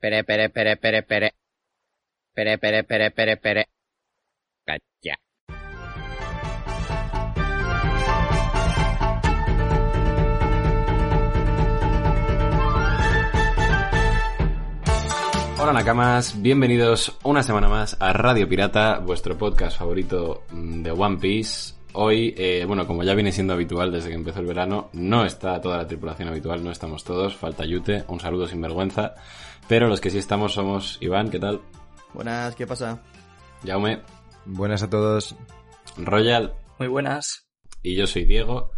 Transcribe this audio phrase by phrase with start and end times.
[0.00, 1.34] Pere, pere, pere, pere, pere.
[2.34, 3.68] Pere, pere, pere, pere, pere.
[4.64, 5.16] Calla.
[15.58, 21.18] Hola Nakamas, bienvenidos una semana más a Radio Pirata, vuestro podcast favorito mm, de One
[21.18, 21.74] Piece.
[21.92, 25.60] Hoy, eh, bueno, como ya viene siendo habitual desde que empezó el verano, no está
[25.60, 29.14] toda la tripulación habitual, no estamos todos, falta Yute, un saludo sin vergüenza.
[29.70, 31.60] Pero los que sí estamos somos Iván, ¿qué tal?
[32.12, 33.04] Buenas, ¿qué pasa?
[33.64, 34.02] Jaume,
[34.44, 35.36] Buenas a todos.
[35.96, 37.48] Royal Muy buenas.
[37.80, 38.72] y yo soy Diego.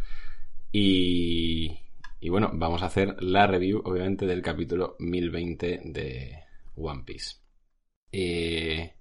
[0.71, 1.81] Y,
[2.21, 7.37] y bueno, vamos a hacer la review, obviamente, del capítulo 1020 de One Piece.
[8.13, 8.95] Eh,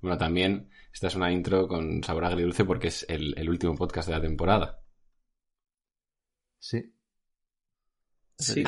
[0.00, 4.08] bueno, también esta es una intro con sabor agridulce porque es el, el último podcast
[4.08, 4.82] de la temporada.
[6.58, 6.92] Sí.
[8.42, 8.64] Sí,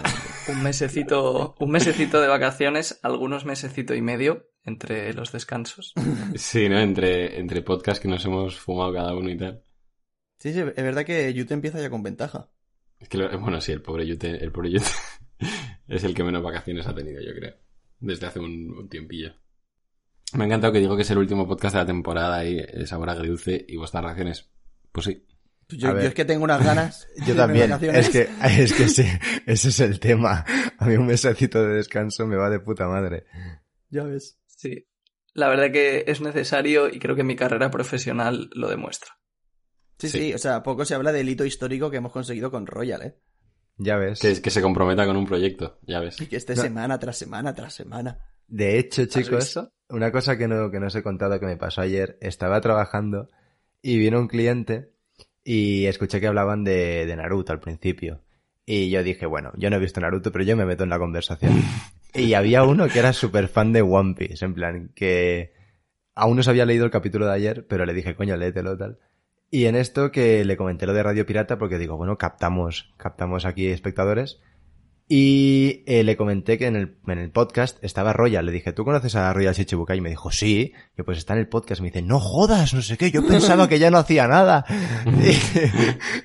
[0.48, 5.92] un mesecito, un mesecito de vacaciones, algunos mesecito y medio entre los descansos.
[6.36, 6.78] Sí, ¿no?
[6.80, 9.62] Entre, entre podcasts que nos hemos fumado cada uno y tal.
[10.38, 12.50] Sí, sí, es verdad que Yute empieza ya con ventaja.
[12.98, 14.86] Es que, lo- bueno, sí, el pobre Yute, el pobre Yute
[15.88, 17.54] es el que menos vacaciones ha tenido, yo creo.
[18.00, 19.32] Desde hace un, un tiempillo.
[20.34, 22.88] Me ha encantado que digo que es el último podcast de la temporada y es
[22.88, 24.50] sabor agridulce y vuestras reacciones.
[24.90, 25.26] Pues sí.
[25.68, 27.08] Pues Yo, es que tengo unas ganas.
[27.16, 27.72] de Yo también.
[27.72, 29.04] Es que, es que sí,
[29.46, 30.44] ese es el tema.
[30.78, 33.24] A mí un mesecito de descanso me va de puta madre.
[33.90, 34.38] Ya ves.
[34.46, 34.86] Sí.
[35.32, 39.10] La verdad que es necesario y creo que mi carrera profesional lo demuestra.
[39.98, 40.18] Sí, Sí.
[40.18, 43.18] sí, o sea, poco se habla del hito histórico que hemos conseguido con Royal, ¿eh?
[43.76, 44.20] Ya ves.
[44.20, 46.20] Que, que se comprometa con un proyecto, ya ves.
[46.20, 46.62] Y que esté No.
[46.62, 48.18] semana tras semana tras semana.
[48.46, 51.56] De hecho, ¿Has chicos, una cosa que no, que no os he contado que me
[51.56, 52.18] pasó ayer.
[52.20, 53.28] Estaba trabajando
[53.82, 54.93] y vino un cliente
[55.44, 58.20] y escuché que hablaban de, de Naruto al principio.
[58.66, 60.98] Y yo dije, bueno, yo no he visto Naruto, pero yo me meto en la
[60.98, 61.62] conversación.
[62.14, 65.52] y había uno que era súper fan de One Piece, en plan, que
[66.14, 68.98] aún no se había leído el capítulo de ayer, pero le dije, coño, léetelo tal.
[69.50, 73.44] Y en esto que le comenté lo de Radio Pirata porque digo, bueno, captamos, captamos
[73.44, 74.40] aquí espectadores.
[75.06, 78.46] Y eh, le comenté que en el, en el podcast estaba Royal.
[78.46, 79.98] Le dije, ¿tú conoces a Royal Shichibukai?
[79.98, 80.72] Y me dijo, sí.
[80.96, 81.80] Yo, pues está en el podcast.
[81.82, 83.10] Me dice, no jodas, no sé qué.
[83.10, 84.64] Yo pensaba que ya no hacía nada.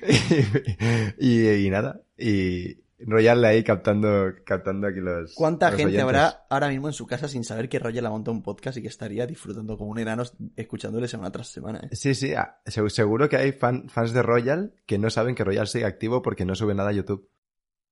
[1.18, 2.00] y, y- y nada.
[2.16, 5.34] Y Royal ahí captando, captando aquí los.
[5.34, 6.04] ¿Cuánta los gente oyentes.
[6.04, 8.82] habrá ahora mismo en su casa sin saber que Royal ha montado un podcast y
[8.82, 10.22] que estaría disfrutando como un enano
[10.56, 11.96] escuchándole semana tras semana, eh?
[11.96, 15.44] Sí, sí, ah, seg- seguro que hay fan- fans de Royal que no saben que
[15.44, 17.26] Royal sigue activo porque no sube nada a YouTube.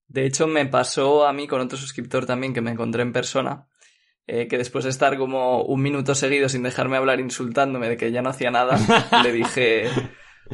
[0.08, 3.68] De hecho, me pasó a mí con otro suscriptor también que me encontré en persona,
[4.26, 8.10] eh, que después de estar como un minuto seguido sin dejarme hablar insultándome de que
[8.10, 8.78] ya no hacía nada,
[9.22, 9.88] le dije,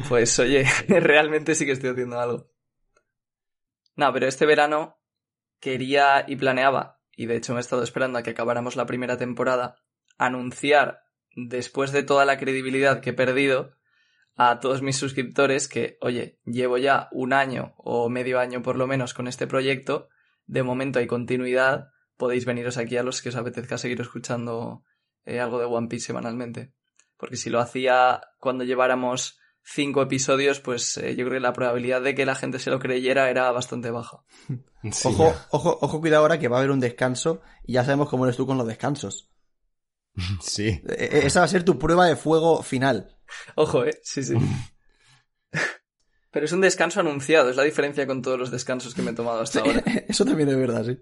[0.09, 2.51] pues oye, realmente sí que estoy haciendo algo.
[3.95, 4.99] No, pero este verano
[5.61, 9.17] quería y planeaba, y de hecho me he estado esperando a que acabáramos la primera
[9.17, 9.77] temporada,
[10.17, 13.71] anunciar, después de toda la credibilidad que he perdido,
[14.35, 18.87] a todos mis suscriptores que, oye, llevo ya un año o medio año por lo
[18.87, 20.09] menos con este proyecto,
[20.45, 24.83] de momento hay continuidad, podéis veniros aquí a los que os apetezca seguir escuchando
[25.25, 26.73] eh, algo de One Piece semanalmente.
[27.17, 32.01] Porque si lo hacía cuando lleváramos cinco episodios, pues eh, yo creo que la probabilidad
[32.01, 34.23] de que la gente se lo creyera era bastante baja.
[34.91, 35.47] Sí, Ojo, ya.
[35.49, 38.37] ojo, ojo, cuidado ahora que va a haber un descanso y ya sabemos cómo eres
[38.37, 39.31] tú con los descansos.
[40.41, 40.67] Sí.
[40.67, 43.14] Eh, eh, Esa va a ser tu prueba de fuego final.
[43.55, 44.35] Ojo, eh, sí, sí.
[46.31, 49.15] Pero es un descanso anunciado, es la diferencia con todos los descansos que me he
[49.15, 49.81] tomado hasta ahora.
[50.07, 50.97] Eso también es verdad, sí.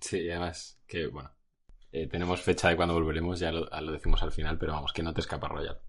[0.00, 1.30] Sí, y además, que bueno.
[1.92, 5.02] eh, tenemos fecha de cuando volveremos, ya lo, lo decimos al final, pero vamos, que
[5.02, 5.80] no te escapa Royal.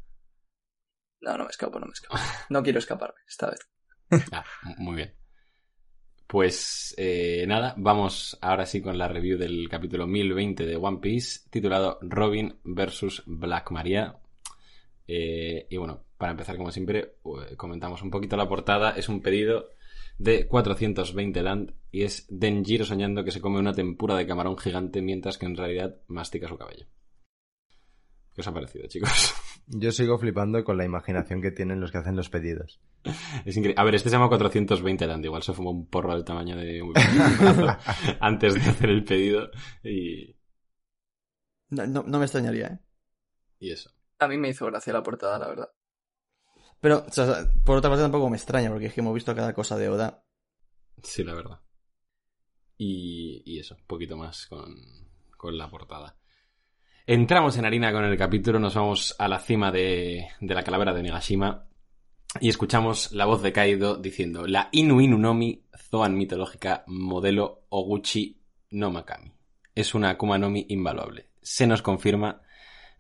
[1.22, 2.16] No, no me escapo, no me escapo.
[2.50, 3.60] No quiero escaparme esta vez.
[4.32, 4.44] Ah,
[4.78, 5.16] muy bien.
[6.28, 11.42] Pues eh, nada, vamos ahora sí con la review del capítulo 1020 de One Piece,
[11.50, 13.24] titulado Robin vs.
[13.26, 14.20] Black Maria.
[15.12, 17.16] Eh, y bueno, para empezar, como siempre,
[17.50, 18.92] eh, comentamos un poquito la portada.
[18.92, 19.70] Es un pedido
[20.20, 25.02] de 420 land y es Denjiro soñando que se come una tempura de camarón gigante
[25.02, 26.86] mientras que en realidad mastica su cabello.
[28.36, 29.34] ¿Qué os ha parecido, chicos?
[29.66, 32.80] Yo sigo flipando con la imaginación que tienen los que hacen los pedidos.
[33.46, 33.82] Es increíble.
[33.82, 35.26] A ver, este se llama 420 land.
[35.26, 37.78] Igual se fumó un porro del tamaño de un brazo
[38.20, 39.50] antes de hacer el pedido
[39.84, 40.36] y,
[41.70, 42.80] No, no, no me extrañaría, ¿eh?
[43.60, 43.90] y eso.
[44.20, 45.70] A mí me hizo gracia la portada, la verdad.
[46.82, 49.54] Pero, o sea, por otra parte tampoco me extraña, porque es que hemos visto cada
[49.54, 50.24] cosa de Oda.
[51.04, 51.60] Sí, la verdad.
[52.78, 54.76] Y, y eso, un poquito más con,
[55.36, 56.18] con la portada.
[57.06, 60.94] Entramos en harina con el capítulo, nos vamos a la cima de, de la calavera
[60.94, 61.68] de Nigashima
[62.40, 68.44] y escuchamos la voz de Kaido diciendo la Inu Inu Nomi, Zoan mitológica, modelo Oguchi
[68.72, 69.34] no Makami.
[69.74, 71.32] es una Akuma no Mi invaluable.
[71.42, 72.44] Se nos confirma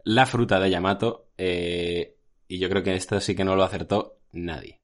[0.04, 2.18] la fruta de Yamato eh,
[2.48, 4.80] y yo creo que esto sí que no lo acertó nadie.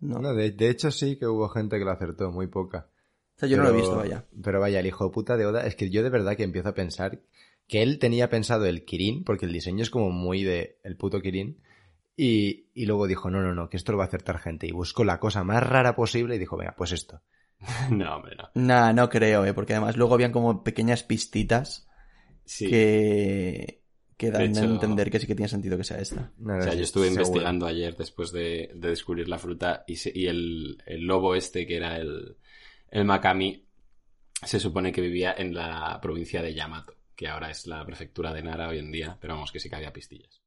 [0.00, 0.18] No.
[0.18, 2.88] No, de, de hecho sí que hubo gente que lo acertó, muy poca.
[3.36, 4.26] O sea, yo no lo he visto, vaya.
[4.42, 6.68] Pero vaya, el hijo de puta de Oda, es que yo de verdad que empiezo
[6.68, 7.20] a pensar
[7.66, 11.20] que él tenía pensado el Kirin, porque el diseño es como muy de el puto
[11.20, 11.60] Kirin,
[12.16, 14.72] y, y luego dijo, no, no, no, que esto lo va a acertar gente, y
[14.72, 17.22] buscó la cosa más rara posible y dijo, venga, pues esto.
[17.90, 18.50] no, hombre, no.
[18.54, 21.88] Nah, no creo, eh, porque además luego habían como pequeñas pistitas
[22.44, 22.68] Sí.
[22.68, 23.83] que,
[24.16, 26.32] que dan De a entender que sí que tiene sentido que sea esta.
[26.36, 27.08] No, O sea, yo estuve seguro.
[27.08, 31.66] investigando ayer después de, de descubrir la fruta y, se- y el, el lobo este,
[31.66, 32.36] que era el,
[32.90, 33.66] el Makami,
[34.44, 38.42] se supone que vivía en la provincia de Yamato, que ahora es la prefectura de
[38.42, 40.42] Nara hoy en día, pero vamos, que sí que había pistillas.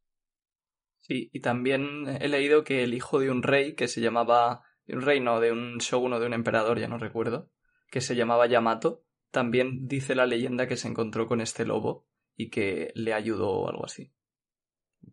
[0.99, 4.63] Sí, y también he leído que el hijo de un rey que se llamaba.
[4.85, 7.49] de un rey, no, de un shogun o de un emperador, ya no recuerdo,
[7.89, 12.06] que se llamaba Yamato, también dice la leyenda que se encontró con este lobo
[12.37, 14.13] y que le ayudó o algo así.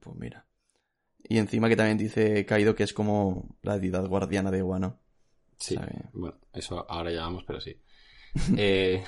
[0.01, 0.47] Pues mira.
[1.27, 5.01] Y encima que también dice Kaido que es como la deidad guardiana de Wano.
[5.59, 5.77] Sí,
[6.13, 7.81] bueno, eso ahora ya vamos, pero sí.
[8.59, 9.03] Eh,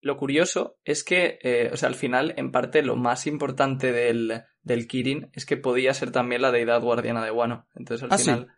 [0.00, 4.42] Lo curioso es que, eh, o sea, al final, en parte, lo más importante del,
[4.62, 7.68] del Kirin es que podía ser también la deidad guardiana de Wano.
[7.76, 8.24] Entonces, al Ah, ¿sí?
[8.24, 8.48] final.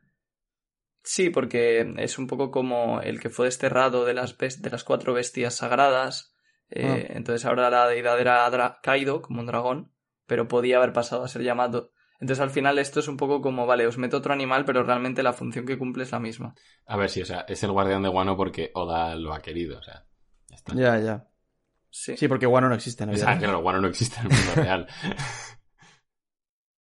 [1.02, 5.12] Sí, porque es un poco como el que fue desterrado de las, de las cuatro
[5.12, 6.33] bestias sagradas.
[6.74, 7.12] Eh, Ah.
[7.16, 9.92] Entonces, ahora la deidad era Kaido, como un dragón,
[10.26, 11.92] pero podía haber pasado a ser Yamato.
[12.20, 15.22] Entonces, al final, esto es un poco como, vale, os meto otro animal, pero realmente
[15.22, 16.54] la función que cumple es la misma.
[16.86, 19.78] a ver, sí, o sea, es el guardián de Wano porque Oda lo ha querido,
[19.78, 20.06] o sea,
[20.48, 20.74] ya está.
[20.74, 21.28] Ya, ya.
[21.90, 22.16] Sí.
[22.16, 23.42] Sí, porque Wano no existe en la O vida sea, real.
[23.44, 24.86] claro, Wano no existe en el mundo real.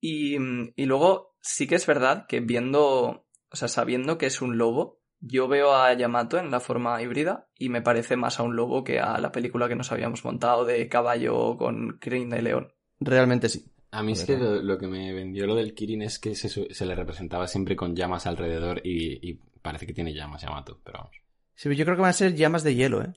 [0.00, 0.36] Y,
[0.76, 5.00] y luego sí que es verdad que viendo, o sea, sabiendo que es un lobo,
[5.26, 8.84] yo veo a Yamato en la forma híbrida y me parece más a un lobo
[8.84, 12.72] que a la película que nos habíamos montado de caballo con crin de león.
[13.00, 13.70] Realmente sí.
[13.90, 16.48] A mí es que lo, lo que me vendió lo del Kirin es que se,
[16.74, 20.98] se le representaba siempre con llamas alrededor y, y parece que tiene llamas Yamato, pero
[20.98, 21.16] vamos,
[21.54, 23.12] Sí, pero yo creo que van a ser llamas de hielo, ¿eh?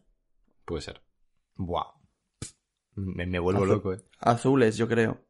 [0.66, 1.02] puede ser.
[1.56, 1.88] Buah.
[2.96, 3.76] Me, me vuelvo Azul.
[3.76, 4.02] loco, eh.
[4.20, 5.26] Azules, yo creo.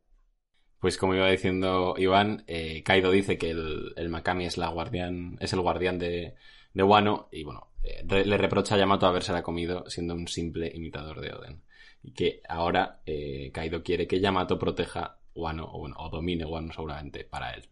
[0.79, 5.37] Pues como iba diciendo Iván, eh, Kaido dice que el, el Makami es la guardián,
[5.39, 6.35] es el guardián de,
[6.77, 11.19] de Wano y bueno, eh, le reprocha a Yamato habérsela comido siendo un simple imitador
[11.21, 11.63] de Oden.
[12.03, 16.71] Y que ahora eh, Kaido quiere que Yamato proteja Wano o, bueno, o domine Wano
[16.71, 17.67] seguramente para él.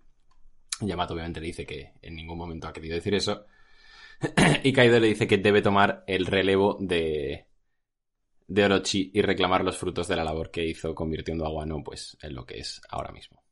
[0.81, 3.45] Yamato obviamente le dice que en ningún momento ha querido decir eso.
[4.63, 7.45] y Kaido le dice que debe tomar el relevo de,
[8.47, 12.17] de Orochi y reclamar los frutos de la labor que hizo convirtiendo a Wano pues
[12.23, 13.44] en lo que es ahora mismo.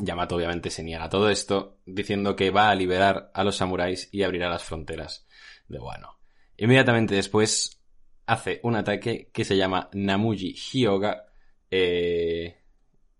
[0.00, 4.08] Yamato obviamente se niega a todo esto, diciendo que va a liberar a los samuráis
[4.12, 5.26] y abrirá las fronteras
[5.68, 6.18] de Wano.
[6.56, 7.82] Inmediatamente después
[8.26, 11.26] hace un ataque que se llama Namuji Hyoga.
[11.70, 12.56] eh,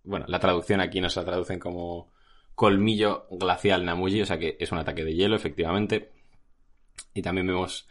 [0.04, 2.12] bueno, la traducción aquí nos la traducen como
[2.54, 6.12] colmillo glacial Namuji, o sea que es un ataque de hielo, efectivamente.
[7.14, 7.88] Y también vemos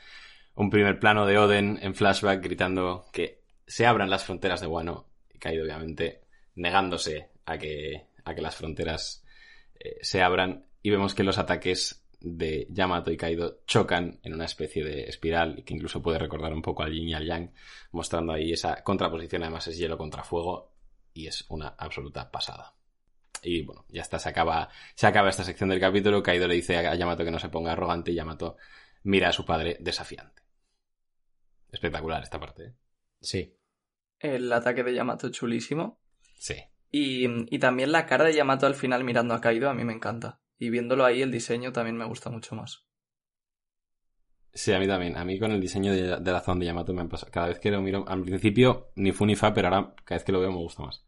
[0.55, 5.07] un primer plano de Oden en flashback gritando que se abran las fronteras de Wano.
[5.33, 6.21] Y Kaido, obviamente,
[6.55, 9.23] negándose a que, a que las fronteras
[9.79, 10.65] eh, se abran.
[10.81, 15.59] Y vemos que los ataques de Yamato y Kaido chocan en una especie de espiral
[15.59, 17.53] y que incluso puede recordar un poco al yin y al yang,
[17.91, 19.43] mostrando ahí esa contraposición.
[19.43, 20.73] Además, es hielo contra fuego
[21.13, 22.75] y es una absoluta pasada.
[23.41, 26.21] Y bueno, ya está, se acaba, se acaba esta sección del capítulo.
[26.21, 28.57] Kaido le dice a Yamato que no se ponga arrogante y Yamato
[29.03, 30.41] mira a su padre desafiante.
[31.71, 32.63] Espectacular esta parte.
[32.65, 32.73] ¿eh?
[33.21, 33.55] Sí.
[34.19, 36.01] El ataque de Yamato chulísimo.
[36.37, 36.55] Sí.
[36.91, 39.93] Y, y también la cara de Yamato al final mirando a Kaido a mí me
[39.93, 40.41] encanta.
[40.57, 42.85] Y viéndolo ahí el diseño también me gusta mucho más.
[44.53, 45.15] Sí, a mí también.
[45.15, 47.31] A mí con el diseño de, de la zona de Yamato me han pasado.
[47.31, 50.25] Cada vez que lo miro, al principio ni fu ni fa, pero ahora cada vez
[50.25, 51.05] que lo veo me gusta más.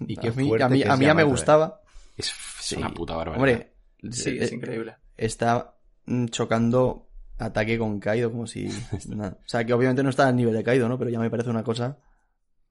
[0.00, 1.24] Y qué a mí, fuerte a mí, que a es mí ya me eh.
[1.24, 1.80] gustaba.
[2.16, 2.76] Es, es Sí.
[2.76, 3.38] una puta barbaridad.
[3.38, 3.72] Hombre,
[4.10, 4.96] Sí, eh, es increíble.
[5.16, 5.74] está
[6.06, 8.68] mm, chocando ataque con Kaido como si...
[9.08, 9.38] nada.
[9.44, 10.98] O sea, que obviamente no está al nivel de Kaido, ¿no?
[10.98, 11.98] Pero ya me parece una cosa...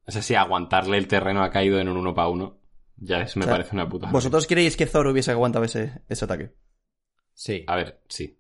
[0.10, 2.60] O sea, sí, aguantarle el terreno ha caído en un uno para uno.
[2.98, 4.10] Ya es, me O sea, parece una puta.
[4.12, 6.54] ¿Vosotros creéis que Zoro hubiese aguantado ese, ese ataque?
[7.34, 7.64] Sí.
[7.68, 8.38] A ver, sí.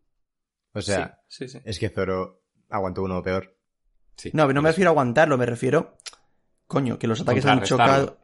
[0.74, 1.62] O sea, sí, sí, sí.
[1.64, 3.56] es que Zoro aguantó uno peor.
[4.18, 4.32] sí.
[4.34, 5.98] No, pero no me refiero a aguantarlo, me refiero...
[6.68, 8.20] Coño, que los ataques han chocado...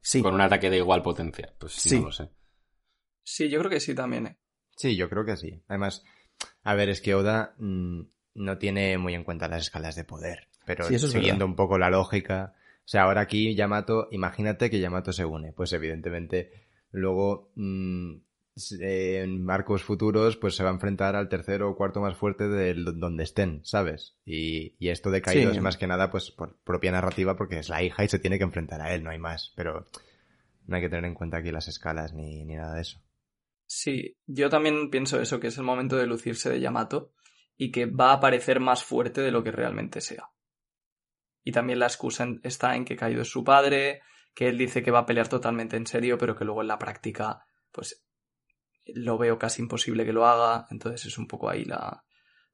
[0.00, 1.52] Sí, Con un ataque de igual potencia.
[1.58, 1.98] Pues Sí.
[1.98, 2.30] no lo sé.
[3.22, 4.26] Sí, yo creo que sí también.
[4.26, 4.38] ¿eh?
[4.76, 5.62] Sí, yo creo que sí.
[5.68, 6.02] Además,
[6.62, 8.00] a ver, es que Oda mm,
[8.34, 10.48] no tiene muy en cuenta las escalas de poder.
[10.64, 11.50] Pero Sí, eso es siguiendo verdad.
[11.50, 12.54] un poco la lógica.
[12.84, 15.52] O sea, ahora aquí Yamato, imagínate que Yamato se une.
[15.52, 16.50] Pues evidentemente,
[16.90, 18.16] luego mm,
[18.80, 22.48] eh, en marcos futuros, pues se va a enfrentar al tercero o cuarto más fuerte
[22.48, 24.16] de donde estén, ¿sabes?
[24.24, 25.56] Y, y esto de Kaido Sí.
[25.56, 28.38] es más que nada, pues, por propia narrativa, porque es la hija y se tiene
[28.38, 29.52] que enfrentar a él, no hay más.
[29.56, 29.86] Pero
[30.66, 33.00] no hay que tener en cuenta aquí las escalas ni, ni nada de eso.
[33.66, 37.12] Sí, yo también pienso eso, que es el momento de lucirse de Yamato
[37.56, 40.30] y que va a parecer más fuerte de lo que realmente sea.
[41.42, 44.02] Y también la excusa está en que Kaido es su padre,
[44.34, 46.78] que él dice que va a pelear totalmente en serio, pero que luego en la
[46.78, 48.04] práctica, pues
[48.86, 50.66] lo veo casi imposible que lo haga.
[50.70, 52.04] Entonces es un poco ahí la.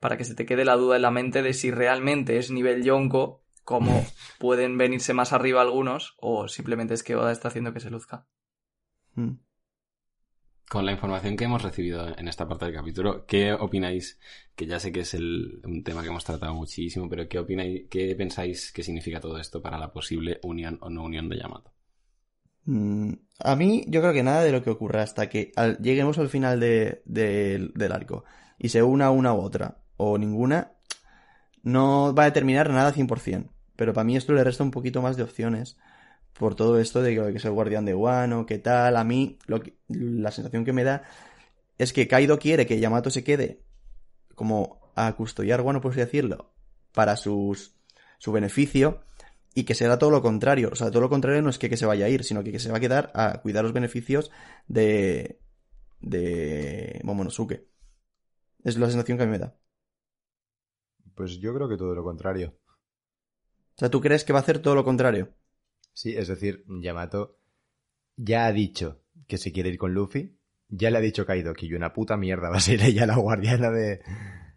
[0.00, 2.84] para que se te quede la duda en la mente de si realmente es nivel
[2.84, 4.06] Yonko, como
[4.38, 8.26] pueden venirse más arriba algunos, o simplemente es que Oda está haciendo que se luzca.
[9.14, 9.45] Mm.
[10.70, 14.18] Con la información que hemos recibido en esta parte del capítulo, ¿qué opináis?
[14.54, 17.88] Que ya sé que es el- un tema que hemos tratado muchísimo, pero ¿qué opináis,
[17.90, 21.72] qué pensáis que significa todo esto para la posible unión o no unión de Yamato?
[22.64, 26.18] Mm, A mí, yo creo que nada de lo que ocurra hasta que al- lleguemos
[26.18, 28.24] al final de- del- arco
[28.58, 30.72] y se una una u otra o ninguna,
[31.62, 33.52] no va a determinar nada 100%.
[33.76, 35.76] Pero para mí esto le resta un poquito más de opciones
[36.38, 38.96] por todo esto de que es el guardián de Wano, qué tal.
[38.96, 41.04] A mí, lo que- la sensación que me da
[41.78, 43.62] es que Kaido quiere que Yamato se quede
[44.34, 46.52] como a custodiar Wano, por así decirlo,
[46.94, 47.74] para sus,
[48.18, 49.00] su beneficio
[49.54, 50.70] y que será todo lo contrario.
[50.72, 52.52] O sea, todo lo contrario no es que, que se vaya a ir, sino que,
[52.52, 54.30] que se va a quedar a cuidar los beneficios
[54.68, 55.40] de,
[56.00, 57.66] de Momonosuke.
[58.64, 59.56] Es la sensación que a mí me da.
[61.16, 62.54] Pues yo creo que todo lo contrario.
[63.76, 65.32] O sea, ¿tú crees que va a hacer todo lo contrario?
[65.96, 67.38] Sí, es decir, Yamato
[68.16, 70.38] ya ha dicho que se quiere ir con Luffy.
[70.68, 73.70] Ya le ha dicho Kaido que una puta mierda va a ser ella la guardiana
[73.70, 74.02] de,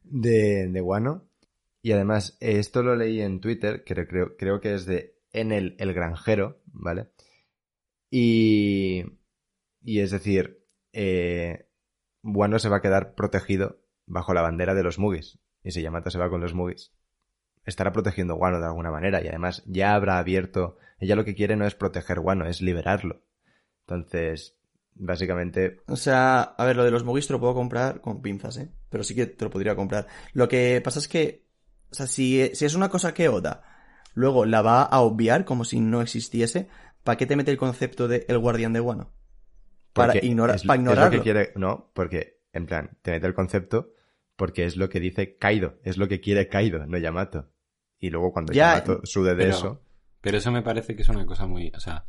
[0.03, 1.29] de, de Wano.
[1.81, 5.93] Y además, esto lo leí en Twitter, que creo, creo que es de Enel el
[5.93, 7.07] Granjero, ¿vale?
[8.11, 9.05] Y,
[9.81, 11.69] y es decir, eh,
[12.21, 15.39] Wano se va a quedar protegido bajo la bandera de los Mugis.
[15.63, 16.91] Y si Yamato se va con los Mugis,
[17.69, 19.21] estará protegiendo Wano de alguna manera.
[19.23, 20.77] Y además ya habrá abierto.
[20.99, 23.21] Ella lo que quiere no es proteger Wano, es liberarlo.
[23.87, 24.57] Entonces,
[24.95, 28.57] básicamente, O sea, a ver, lo de los Mogis te lo puedo comprar con pinzas,
[28.57, 28.69] ¿eh?
[28.89, 30.07] Pero sí que te lo podría comprar.
[30.33, 31.45] Lo que pasa es que,
[31.91, 33.63] o sea, si, si es una cosa que Oda
[34.13, 36.67] luego la va a obviar como si no existiese,
[37.03, 39.13] ¿para qué te mete el concepto de el guardián de Wano?
[39.93, 41.17] Para, porque ignora- es- para es lo ignorarlo.
[41.17, 43.93] que quiere, no, porque, en plan, te mete el concepto
[44.35, 47.49] porque es lo que dice Kaido, es lo que quiere Kaido, no Yamato.
[47.99, 49.81] Y luego cuando Ya, Yamato sude de pero- eso,
[50.21, 51.71] Pero eso me parece que es una cosa muy.
[51.75, 52.05] O sea,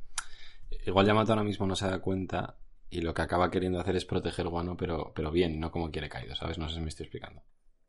[0.87, 2.57] igual Yamato ahora mismo no se da cuenta
[2.89, 6.09] y lo que acaba queriendo hacer es proteger Wano, pero, pero bien, no como quiere
[6.09, 6.59] Kaido, ¿sabes?
[6.59, 7.43] No sé si me estoy explicando.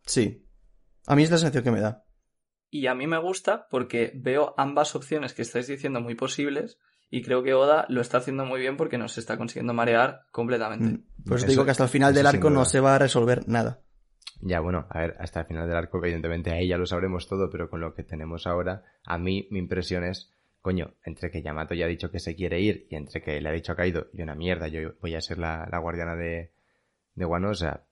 [0.05, 0.46] Sí.
[1.08, 2.05] A mí es la sensación que me da.
[2.70, 6.77] Y a mí me gusta porque veo ambas opciones que estáis diciendo muy posibles
[7.10, 11.00] y creo que Oda lo está haciendo muy bien porque nos está consiguiendo marear completamente.
[11.00, 11.24] Mm.
[11.27, 13.81] Por eso, digo que hasta el final del arco no se va a resolver nada.
[14.42, 17.50] Ya bueno, a ver, hasta el final del arco, evidentemente ahí ya lo sabremos todo,
[17.50, 20.32] pero con lo que tenemos ahora, a mí mi impresión es,
[20.62, 23.50] coño, entre que Yamato ya ha dicho que se quiere ir y entre que le
[23.50, 26.52] ha dicho a Kaido, y una mierda, yo voy a ser la, la guardiana de,
[27.16, 27.86] de Wano, o sea,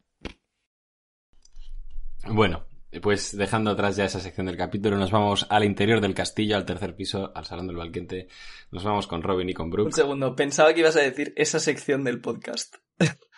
[2.27, 2.65] Bueno,
[3.01, 6.65] pues dejando atrás ya esa sección del capítulo, nos vamos al interior del castillo, al
[6.65, 8.27] tercer piso, al salón del banquete.
[8.72, 9.94] Nos vamos con Robin y con Un Brooke.
[9.94, 12.75] segundo, pensaba que ibas a decir esa sección del podcast.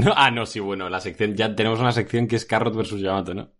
[0.00, 3.00] No, ah, no, sí, bueno, la sección, ya tenemos una sección que es Carrot versus
[3.00, 3.52] Yamato, ¿no?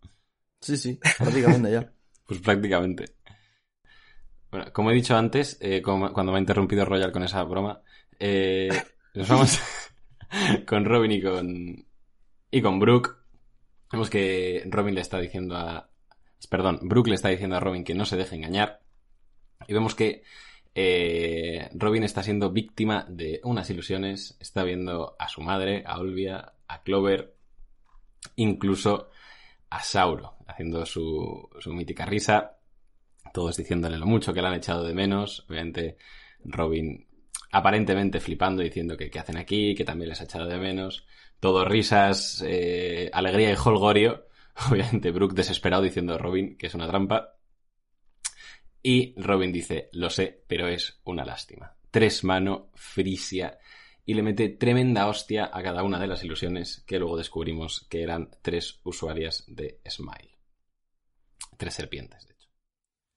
[0.61, 1.93] Sí, sí, prácticamente ya.
[2.27, 3.05] Pues prácticamente.
[4.51, 7.83] Bueno, como he dicho antes, eh, como- cuando me ha interrumpido Royal con esa broma,
[8.19, 8.69] eh,
[9.15, 9.59] nos vamos
[10.67, 11.87] con Robin y con,
[12.51, 13.17] y con Brooke.
[13.93, 15.91] Vemos que Robin le está diciendo a...
[16.51, 18.83] Perdón, Brooke le está diciendo a Robin que no se deje engañar.
[19.69, 20.23] Y vemos que
[20.75, 24.37] eh, Robin está siendo víctima de unas ilusiones.
[24.41, 27.35] Está viendo a su madre, a Olvia, a Clover,
[28.37, 29.11] incluso
[29.71, 32.59] a Sauro, haciendo su, su mítica risa.
[33.33, 35.45] Todos diciéndole lo mucho que le han echado de menos.
[35.49, 35.97] Obviamente,
[36.45, 37.07] Robin
[37.55, 41.07] aparentemente flipando, diciendo que qué hacen aquí, que también les ha echado de menos.
[41.39, 44.27] Todo risas, eh, alegría y holgorio.
[44.71, 47.37] Obviamente, Brooke desesperado diciendo a Robin que es una trampa.
[48.87, 51.75] Y Robin dice, lo sé, pero es una lástima.
[51.91, 53.59] Tres mano, Frisia,
[54.05, 58.03] y le mete tremenda hostia a cada una de las ilusiones que luego descubrimos que
[58.03, 60.37] eran tres usuarias de Smile.
[61.57, 62.49] Tres serpientes, de hecho.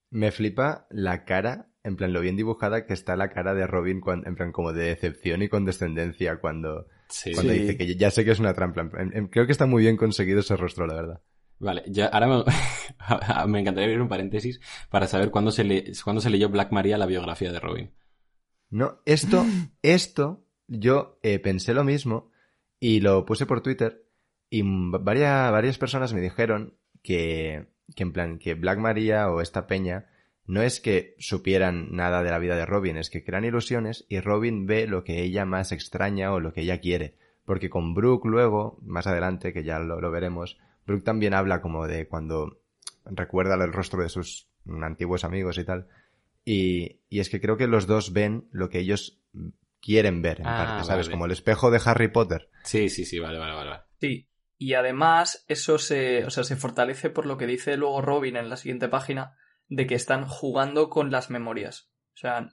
[0.10, 4.02] Me flipa la cara, en plan lo bien dibujada que está la cara de Robin,
[4.26, 7.34] en plan como de decepción y condescendencia cuando, Sí.
[7.34, 7.60] cuando Sí.
[7.60, 8.90] dice que ya sé que es una trampa.
[9.32, 11.22] Creo que está muy bien conseguido ese rostro, la verdad.
[11.60, 12.28] Vale, ya ahora
[13.48, 14.60] me, encantaría abrir un paréntesis
[14.90, 17.92] para saber cuándo se, le, cuándo se leyó Black Maria la biografía de Robin.
[18.70, 19.46] No, esto,
[19.82, 22.32] esto yo eh, pensé lo mismo
[22.80, 24.06] y lo puse por Twitter
[24.50, 29.68] y varias, varias personas me dijeron que, que en plan, que Black Maria o esta
[29.68, 30.08] peña
[30.46, 34.20] no es que supieran nada de la vida de Robin, es que crean ilusiones y
[34.20, 37.18] Robin ve lo que ella más extraña o lo que ella quiere.
[37.44, 41.86] Porque con Brooke luego, más adelante, que ya lo, lo veremos, Brooke también habla como
[41.86, 42.60] de cuando
[43.06, 44.48] recuerda el rostro de sus
[44.82, 45.88] antiguos amigos y tal.
[46.44, 49.20] Y, y es que creo que los dos ven lo que ellos
[49.82, 51.08] quieren ver, en Ah, parte, ¿sabes?
[51.08, 51.12] vale.
[51.12, 52.50] Como el espejo de Harry Potter.
[52.63, 53.70] Sí, sí, sí, vale, vale, vale.
[53.70, 53.84] vale.
[54.00, 54.27] Sí.
[54.58, 58.50] Y además, eso se, o sea, se fortalece por lo que dice luego Robin en
[58.50, 59.36] la siguiente página,
[59.67, 61.91] de que están jugando con las memorias.
[62.15, 62.50] O sea,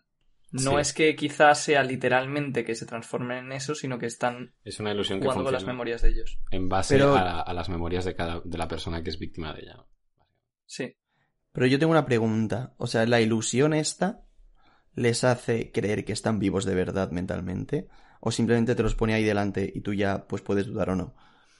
[0.55, 0.77] no Sí.
[0.81, 4.93] es que quizás sea literalmente que se transformen en eso, sino que están Es una
[4.93, 6.39] ilusión que jugando con las memorias de ellos.
[6.51, 9.53] en base Pero- a, a las memorias de cada de la persona que es víctima
[9.53, 9.75] de ella.
[9.77, 9.89] ¿no?
[10.67, 10.97] Sí.
[11.53, 12.75] Pero yo tengo una pregunta.
[12.79, 14.25] O sea, ¿la ilusión esta
[14.95, 17.89] les hace creer que están vivos de verdad mentalmente?
[18.21, 21.15] ¿O simplemente te los pone ahí delante y tú ya pues puedes dudar o no?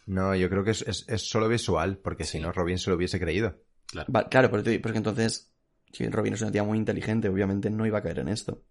[0.07, 2.97] No, yo creo que es, es, es solo visual, porque si no, Robin se lo
[2.97, 3.57] hubiese creído.
[3.87, 4.13] Claro.
[4.13, 5.53] Va- claro, pero porque entonces,
[5.93, 8.65] si Robin es una tía muy inteligente, obviamente no iba a caer en esto.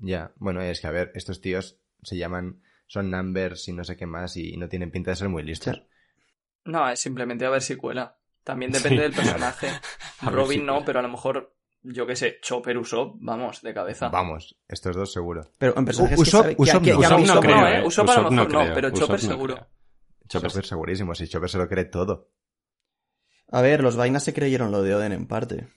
[0.00, 3.96] Ya, bueno, es que a ver, estos tíos se llaman, son numbers y no sé
[3.96, 5.82] qué más y no tienen pinta de ser muy listos.
[6.64, 8.16] No, es simplemente a ver si cuela.
[8.42, 9.02] También depende Sí.
[9.02, 9.68] del personaje.
[10.20, 10.86] A Robin si no, cuela.
[10.86, 14.08] pero a lo mejor, yo qué sé, Chopper Usopp, vamos, de cabeza.
[14.08, 15.52] Vamos, estos dos seguro.
[15.58, 16.98] Pero en personajes que, Usopp- que- Usopp que- no.
[16.98, 17.78] Usopp no creo, ¿eh?
[17.80, 17.86] ¿eh?
[17.86, 19.54] Usopp a lo mejor no, creo, pero Chopper seguro.
[20.28, 22.30] Chopper, Chopper segurísimo, si Chopper se lo cree todo.
[23.52, 25.68] A ver, los vainas se creyeron lo de Oden en parte.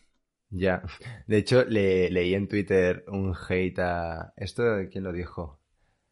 [0.55, 0.83] Ya.
[1.27, 4.33] De hecho, le, leí en Twitter un hate a...
[4.37, 5.59] ¿Esto quién lo dijo?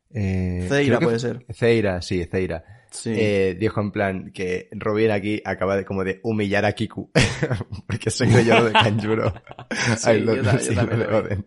[0.10, 1.46] Eh, Zeira que- puede ser.
[1.54, 2.64] Ceira, sí, Ceira.
[2.92, 3.14] Sí.
[3.16, 7.10] Eh, dijo en plan que Robin aquí acaba de como de humillar a Kiku
[7.88, 9.34] porque se creyó lo de Kanjuro
[9.98, 11.28] Sí, Ay, lo- yo ta- yo sí, también lo de lo vi.
[11.30, 11.46] Oden.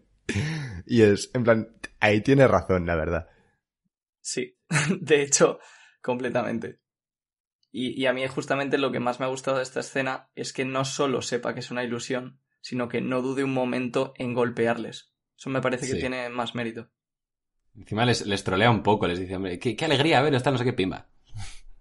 [0.86, 1.68] y es en plan
[2.00, 3.28] ahí tiene razón la verdad
[4.22, 4.56] Sí,
[5.02, 5.58] de hecho,
[6.00, 6.80] completamente.
[7.70, 10.54] Y, y a mí justamente lo que más me ha gustado de esta escena es
[10.54, 14.32] que no solo sepa que es una ilusión, sino que no dude un momento en
[14.32, 15.12] golpearles.
[15.36, 16.00] Eso me parece que Sí.
[16.00, 16.88] tiene más mérito.
[17.76, 20.56] Encima les, les trolea un poco, les dice, hombre, qué, qué alegría ver está no
[20.56, 21.08] sé qué pimba.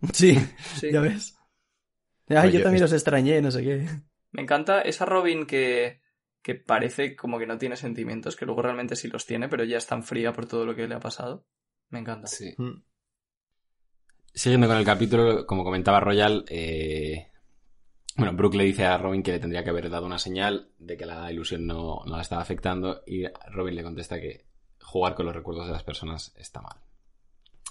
[0.13, 0.35] Sí,
[0.75, 0.91] Sí.
[0.91, 1.37] ya ves.
[2.27, 3.87] Ay, Oye, yo también es- los extrañé, no sé qué.
[4.31, 6.01] Me encanta esa Robin que,
[6.41, 9.77] que parece como que no tiene sentimientos, que luego realmente sí los tiene, pero ya
[9.77, 11.45] es tan fría por todo lo que le ha pasado.
[11.89, 12.27] Me encanta.
[12.27, 12.53] Sí.
[12.57, 12.83] Mm.
[14.33, 17.27] Siguiendo con el capítulo, como comentaba Royal, eh,
[18.15, 20.97] bueno, Brooke le dice a Robin que le tendría que haber dado una señal de
[20.97, 24.45] que la ilusión no, no la estaba afectando y Robin le contesta que
[24.81, 26.77] jugar con los recuerdos de las personas está mal.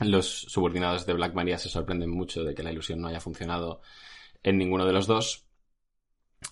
[0.01, 3.83] Los subordinados de Black Maria se sorprenden mucho de que la ilusión no haya funcionado
[4.43, 5.47] en ninguno de los dos.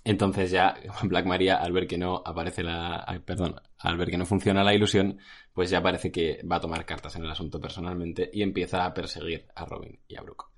[0.05, 3.05] Entonces ya Black Maria, al ver que no aparece la...
[3.25, 5.19] perdón, al ver que no funciona la ilusión,
[5.53, 8.95] pues ya parece que va a tomar cartas en el asunto personalmente y empieza a
[8.95, 10.50] perseguir a Robin y a Brooke.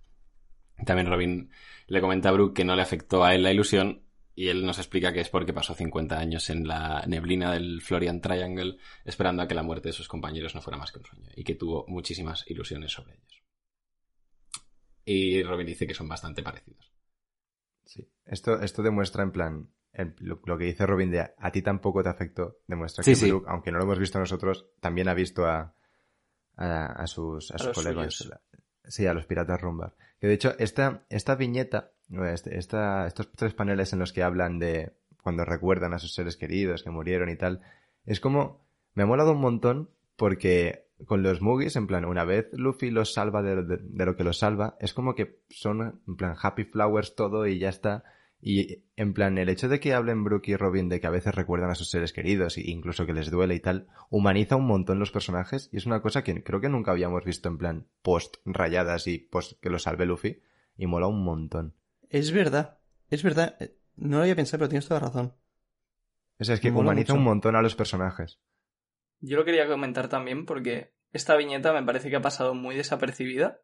[0.87, 1.50] También Robin
[1.87, 4.02] le comenta a Brooke que no le afectó a él la ilusión
[4.35, 8.20] y él nos explica que es porque pasó 50 años en la neblina del Florian
[8.20, 11.30] Triangle esperando a que la muerte de sus compañeros no fuera más que un sueño
[11.37, 13.42] y que tuvo muchísimas ilusiones sobre ellos.
[15.04, 16.92] Y Robin dice que son bastante parecidos.
[17.85, 21.61] sí esto esto demuestra en plan el- lo, lo que dice Robin de a, ti
[21.62, 23.28] tampoco te afectó demuestra Sí, que sí.
[23.28, 25.74] Brooke, aunque no lo hemos visto nosotros también ha visto a
[26.56, 28.38] a, a sus a, sus colegas suyos.
[28.86, 31.90] Sí a los piratas rumbar que de hecho esta esta viñeta
[32.32, 34.92] este- esta, estos tres paneles en los que hablan de
[35.22, 37.60] cuando recuerdan a sus seres queridos que murieron y tal,
[38.06, 38.60] es como,
[38.94, 43.14] me ha molado un montón porque con los Mugis, en plan, una vez Luffy los
[43.14, 46.64] salva de, de- de lo que los salva, es como que son, en plan, happy
[46.64, 48.04] flowers todo y ya está.
[48.44, 51.33] Y, en plan, el hecho de que hablen Brook y Robin de que a veces
[51.33, 54.98] recuerdan a sus seres queridos e incluso que les duele y tal, humaniza un montón
[54.98, 58.38] los personajes y es una cosa que creo que nunca habíamos visto en plan post
[58.44, 60.42] rayadas y post que los salve Luffy
[60.76, 61.76] y mola un montón.
[62.11, 62.78] Es verdad,
[63.11, 63.57] es verdad.
[63.61, 65.35] Eh, No lo había pensado, pero tienes toda razón.
[66.40, 67.20] O sea, es que mola humaniza mucho.
[67.20, 68.40] un montón a los personajes.
[69.20, 73.61] Yo lo quería comentar también porque esta viñeta me parece que ha pasado muy desapercibida,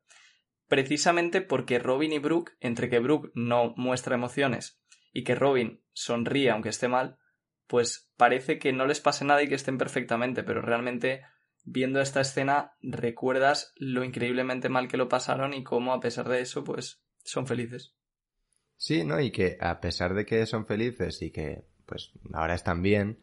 [0.68, 4.80] precisamente porque Robin y Brooke, entre que Brooke no muestra emociones
[5.12, 7.18] y que Robin sonríe aunque esté mal,
[7.66, 11.22] pues parece que no les pase nada y que estén perfectamente, pero realmente
[11.64, 16.40] viendo esta escena recuerdas lo increíblemente mal que lo pasaron y cómo a pesar de
[16.40, 17.94] eso pues son felices.
[18.76, 19.20] Sí, ¿no?
[19.20, 23.20] Y que a pesar de que son felices y que pues ahora están bien,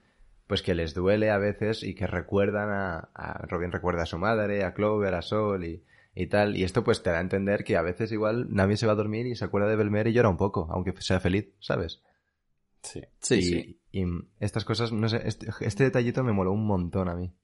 [0.48, 4.18] pues que les duele a veces y que recuerdan a, a Robin recuerda a su
[4.18, 5.84] madre, a Clover, a Sol y,
[6.16, 6.56] y tal.
[6.56, 8.96] Y esto pues te da a entender que a veces igual Nami se va a
[8.96, 12.02] dormir y se acuerda de Belmer y llora un poco, aunque sea feliz, ¿sabes?
[12.82, 13.02] Sí.
[13.20, 13.82] Sí, y, sí.
[13.92, 14.06] y
[14.40, 17.36] estas cosas, no sé, este, este detallito me moló un montón a mí.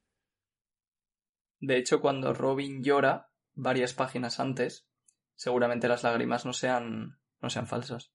[1.60, 4.88] De hecho, cuando Robin llora varias páginas antes,
[5.34, 8.12] seguramente las lágrimas no sean, no sean falsas.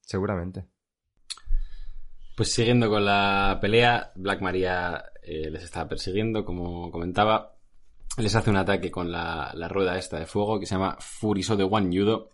[0.00, 0.66] Seguramente.
[2.36, 7.51] Pues siguiendo con la pelea, Black Maria eh, les está persiguiendo, como comentaba.
[8.18, 11.56] Les hace un ataque con la, la rueda esta de fuego que se llama Furiso
[11.56, 12.30] de One Yudo.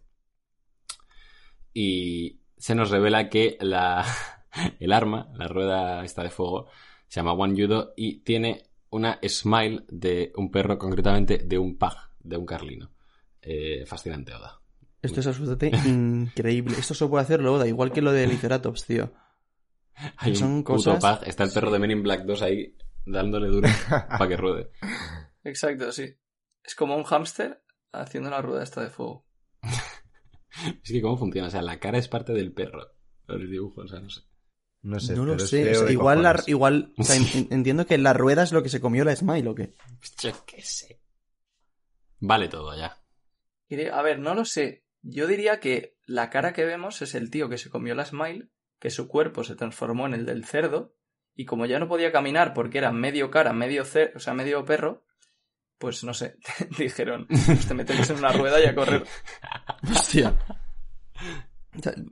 [1.73, 4.05] Y se nos revela que la,
[4.81, 6.67] el arma, la rueda esta de fuego,
[7.07, 11.93] se llama One Yudo y tiene una smile de un perro, concretamente de un pug,
[12.21, 12.91] de un carlino.
[13.41, 14.61] Eh, fascinante, Oda.
[15.01, 16.75] Esto es absolutamente increíble.
[16.77, 19.13] Esto solo puede hacerlo Oda, igual que lo de Liceratops, tío.
[20.17, 22.75] Hay Son un puto cosas- pug, está el perro de Men in Black 2 ahí
[23.07, 23.69] dándole duro
[24.09, 24.71] para que ruede.
[25.45, 26.15] Exacto, sí.
[26.65, 29.27] Es como un hámster haciendo la rueda esta de fuego.
[30.83, 32.89] Es que cómo funciona, o sea, la cara es parte del perro.
[33.27, 34.23] Los dibujos, o sea, no sé.
[34.83, 35.15] No sé.
[35.15, 35.71] no lo sé.
[35.77, 38.69] o sea, igual, la- igual o sea, en- entiendo que la rueda es lo que
[38.69, 39.75] se comió la Smile o qué.
[40.21, 41.01] Yo qué sé.
[42.21, 42.97] Vale todo ya.
[43.93, 44.85] A ver, no lo sé.
[45.03, 48.49] Yo diría que la cara que vemos es el tío que se comió la smile,
[48.81, 50.97] que su cuerpo se transformó en el del cerdo,
[51.35, 54.65] y como ya no podía caminar porque era medio cara, medio cer o sea, medio
[54.65, 55.05] perro,
[55.79, 56.37] pues no sé,
[56.79, 59.05] dijeron, pues te metemos en una rueda y a correr.
[59.91, 60.35] Hostia.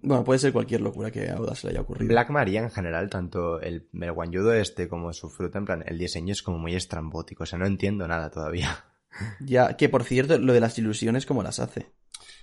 [0.03, 2.09] Bueno, puede ser cualquier locura que a Oda se le haya ocurrido.
[2.09, 5.99] Black Maria en general, tanto el, el guanyudo este como su fruta, en plan, el
[5.99, 8.85] diseño es como muy estrambótico, o sea, no entiendo nada todavía.
[9.41, 11.91] Ya, que por cierto, lo de las ilusiones, ¿cómo las hace?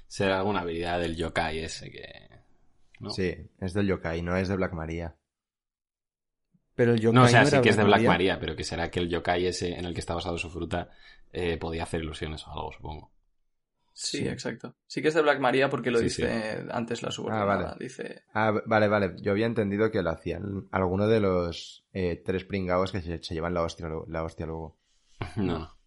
[0.08, 2.04] Será alguna habilidad del yokai ese que...
[3.00, 3.12] ¿no?
[3.12, 5.16] Sí, es del yokai, no es de Black Maria.
[6.76, 8.10] Pero el yokai No, o sea, no sí que es de Black Maria.
[8.10, 10.90] Maria, pero que será que el yokai ese en el que está basado su fruta
[11.32, 13.12] eh, podía hacer ilusiones o algo, supongo.
[13.96, 14.28] Sí, Sí.
[14.28, 14.76] exacto.
[14.88, 17.54] Sí que es de Black Maria porque lo Sí, dice antes la subordinada.
[17.54, 17.76] Ah, vale.
[17.80, 22.44] Dice, Ah, vale, vale, yo había entendido que lo hacían alguno de los eh, tres
[22.44, 24.80] pringados que se, se llevan la hostia, la hostia luego.
[25.36, 25.78] No, no.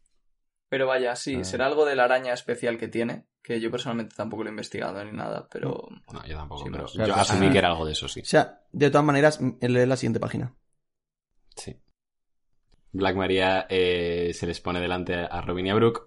[0.68, 1.44] Pero vaya, sí, Ah.
[1.44, 5.04] será algo de la araña especial que tiene, que yo personalmente tampoco lo he investigado
[5.04, 5.88] ni nada, pero...
[6.12, 7.50] No, yo tampoco, Sí, pero yo Claro, asumí ah.
[7.52, 8.20] que era algo de eso, sí.
[8.20, 10.54] O sea, de todas maneras, m- lee la siguiente página.
[11.56, 11.76] Sí.
[12.92, 16.02] Black Maria eh, se les pone delante a Robin y a Brooke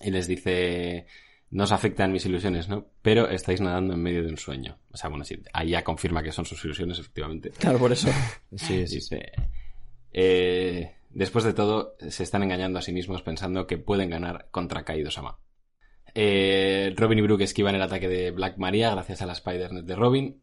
[0.00, 1.06] y les dice,
[1.50, 2.88] no os afectan mis ilusiones, ¿no?
[3.00, 4.78] Pero estáis nadando en medio de un sueño.
[4.90, 7.50] O sea, bueno, sí, ahí ya confirma que son sus ilusiones, efectivamente.
[7.50, 8.08] Claro, por eso.
[8.56, 8.94] Sí, sí, sí.
[8.96, 9.32] Dice,
[10.12, 14.84] eh, después de todo, se están engañando a sí mismos pensando que pueden ganar contra
[14.84, 15.38] Kaido-sama.
[16.14, 19.96] Eh, Robin y Brooke esquivan el ataque de Black Maria gracias a la Spider-Net de
[19.96, 20.42] Robin.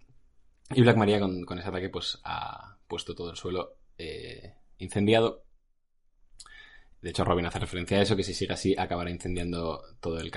[0.73, 5.45] Y Black Maria con, con ese ataque pues ha puesto todo el suelo eh, incendiado.
[7.01, 10.31] De hecho, Robin hace referencia a eso, que si sigue así acabará incendiando todo el,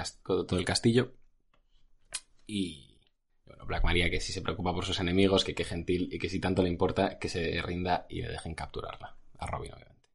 [0.64, 1.12] castillo.
[2.46, 3.00] Y
[3.44, 6.28] bueno, Black Maria que si se preocupa por sus enemigos, que qué gentil y que
[6.28, 9.16] si tanto le importa que se rinda y le dejen capturarla.
[9.38, 10.08] A Robin, obviamente.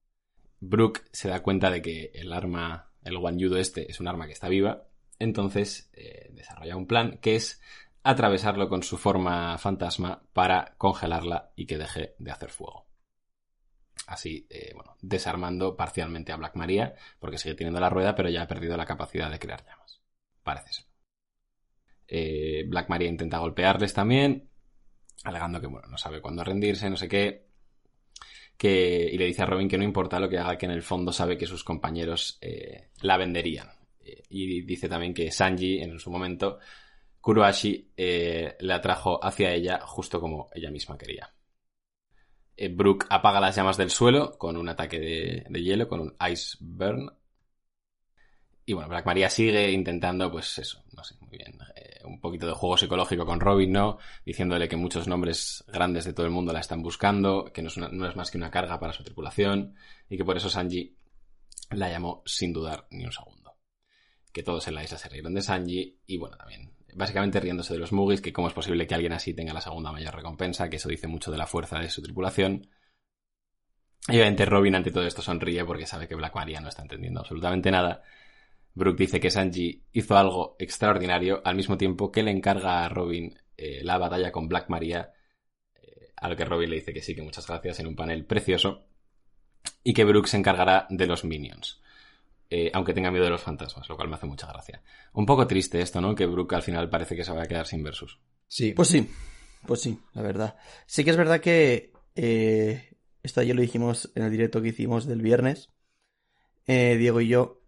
[0.59, 4.33] Brooke se da cuenta de que el arma, el guanyudo este, es un arma que
[4.33, 4.87] está viva.
[5.19, 7.61] Entonces eh, desarrolla un plan que es
[8.03, 12.88] atravesarlo con su forma fantasma para congelarla y que deje de hacer fuego.
[14.09, 18.41] Así, eh, bueno, desarmando parcialmente a Black Maria, porque sigue teniendo la rueda, pero ya
[18.41, 20.01] ha perdido la capacidad de crear llamas.
[20.41, 20.85] Parece ser.
[22.07, 24.49] Eh, Black Maria intenta golpearles también,
[25.23, 27.49] alegando que, bueno, no sabe cuándo rendirse, no sé qué.
[28.57, 30.81] Que, y le dice a Robin que no importa lo que haga, que en el
[30.81, 33.69] fondo sabe que sus compañeros eh, la venderían.
[33.99, 36.57] Eh, y dice también que Sanji, en su momento,
[37.21, 41.31] Kuroashi le atrajo hacia ella justo como ella misma quería.
[42.61, 46.57] Eh, Brooke apaga las llamas del suelo con un ataque de, hielo, con un Ice
[46.59, 47.09] Burn.
[48.65, 52.47] Y bueno, Black Maria sigue intentando, pues eso, no sé, muy bien, eh, un poquito
[52.47, 53.97] de juego psicológico con Robin, ¿no?
[54.25, 57.77] Diciéndole que muchos nombres grandes de todo el mundo la están buscando, que no es,
[57.77, 59.75] no es más que una carga para su tripulación,
[60.09, 60.97] y que por eso Sanji
[61.71, 63.55] la llamó sin dudar ni un segundo.
[64.33, 67.79] Que todos en la isla se rieron de Sanji, y bueno, también, básicamente riéndose de
[67.79, 70.77] los Mugis, que cómo es posible que alguien así tenga la segunda mayor recompensa, que
[70.77, 72.69] eso dice mucho de la fuerza de su tripulación.
[74.07, 77.19] Y obviamente Robin ante todo esto sonríe porque sabe que Black Maria no está entendiendo
[77.19, 78.01] absolutamente nada.
[78.73, 83.37] Brooke dice que Sanji hizo algo extraordinario al mismo tiempo que le encarga a Robin
[83.57, 85.11] eh, la batalla con Black Maria,
[85.75, 88.25] eh, a lo que Robin le dice que sí, que muchas gracias en un panel
[88.25, 88.85] precioso,
[89.83, 91.81] y que Brooke se encargará de los minions,
[92.49, 94.81] eh, aunque tenga miedo de los fantasmas, lo cual me hace mucha gracia.
[95.13, 96.15] Un poco triste esto, ¿no?
[96.15, 98.19] Que Brooke al final parece que se va a quedar sin versus.
[98.47, 99.07] Sí, Pues sí,
[99.65, 100.57] pues sí, la verdad.
[100.85, 105.05] Sí que es verdad que eh, esto ayer lo dijimos en el directo que hicimos
[105.05, 105.69] del viernes,
[106.67, 107.61] eh, Diego y yo,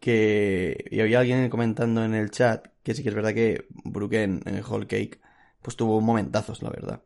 [0.00, 4.22] que y había alguien comentando en el chat que sí que es verdad que Brooke
[4.22, 5.20] en, en Whole Cake
[5.62, 7.02] pues tuvo momentazos, la verdad.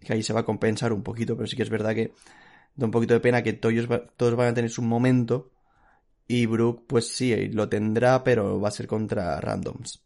[0.00, 2.12] Que ahí se va a compensar un poquito, pero sí que es verdad que
[2.74, 5.51] da un poquito de pena que todos van a tener su momento
[6.26, 10.02] Y Brook, pues sí, lo tendrá, pero va a ser contra randoms.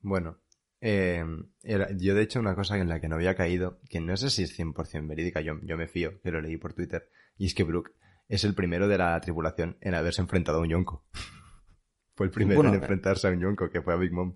[0.00, 0.38] Bueno,
[0.80, 1.24] eh,
[1.62, 4.30] era- yo de hecho una cosa en la que no había caído, que no sé
[4.30, 7.54] si es 100% verídica, yo, yo me fío, que lo leí por Twitter, y es
[7.54, 7.92] que Brook
[8.28, 11.04] es el primero de la tripulación en haberse enfrentado a un yonko.
[12.14, 14.34] Fue el primero Bueno, en enfrentarse a un yonko, que fue a Big Mom.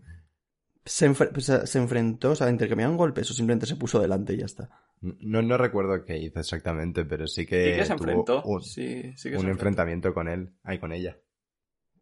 [0.84, 4.46] Se, enfre- se enfrentó, o sea, intercambiaron golpes o simplemente se puso delante y ya
[4.46, 4.68] está.
[5.00, 8.42] No, no recuerdo qué hizo exactamente, pero sí que, Sí que se tuvo enfrentó.
[8.44, 9.50] un, sí, sí que un se enfrentó.
[9.50, 11.18] enfrentamiento con él, ahí con ella.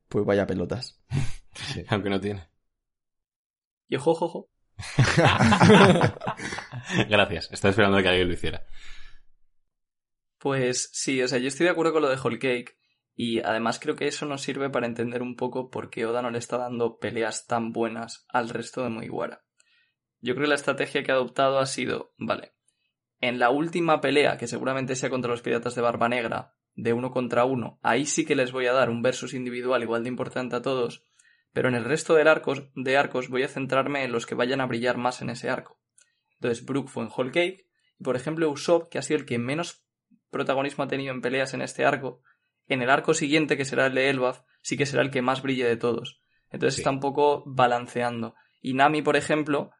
[0.09, 1.03] Pues vaya pelotas.
[1.55, 1.85] Sí.
[1.89, 2.49] Aunque no tiene.
[3.89, 4.51] Y ojo, ojo, ojo.
[7.09, 7.49] Gracias.
[7.53, 8.65] Estaba esperando que alguien lo hiciera.
[10.39, 12.79] Pues sí, o sea, yo estoy de acuerdo con lo de Whole Cake.
[13.23, 16.31] Y además creo que eso nos sirve para entender un poco por qué Oda no
[16.31, 19.45] le está dando peleas tan buenas al resto de Mugiwara.
[20.23, 22.55] Yo creo que la estrategia que ha adoptado ha sido, vale,
[23.21, 27.11] en la última pelea, que seguramente sea contra los piratas de Barba Negra, de uno
[27.11, 30.57] contra uno, ahí sí que les voy a dar un versus individual igual de importante
[30.57, 31.05] a todos,
[31.53, 34.63] pero en el resto de arcos, de arcos voy a centrarme en los que vayan
[34.63, 35.79] a brillar más en ese arco.
[36.37, 37.67] Entonces, Brook fue en Whole Cake,
[37.99, 39.85] y por ejemplo, Usopp, que ha sido el que menos
[40.31, 42.23] protagonismo ha tenido en peleas en este arco,
[42.75, 45.43] en el arco siguiente, que será el de Elbaf, sí que será el que más
[45.43, 46.21] brille de todos.
[46.51, 46.81] Entonces Sí.
[46.81, 48.35] está un poco balanceando.
[48.61, 49.71] Y Nami, por ejemplo,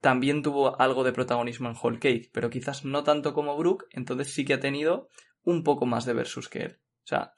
[0.00, 4.32] también tuvo algo de protagonismo en Whole Cake, pero quizás no tanto como Brook, entonces
[4.32, 5.08] sí que ha tenido
[5.42, 6.80] un poco más de versus que él.
[7.04, 7.34] O sea,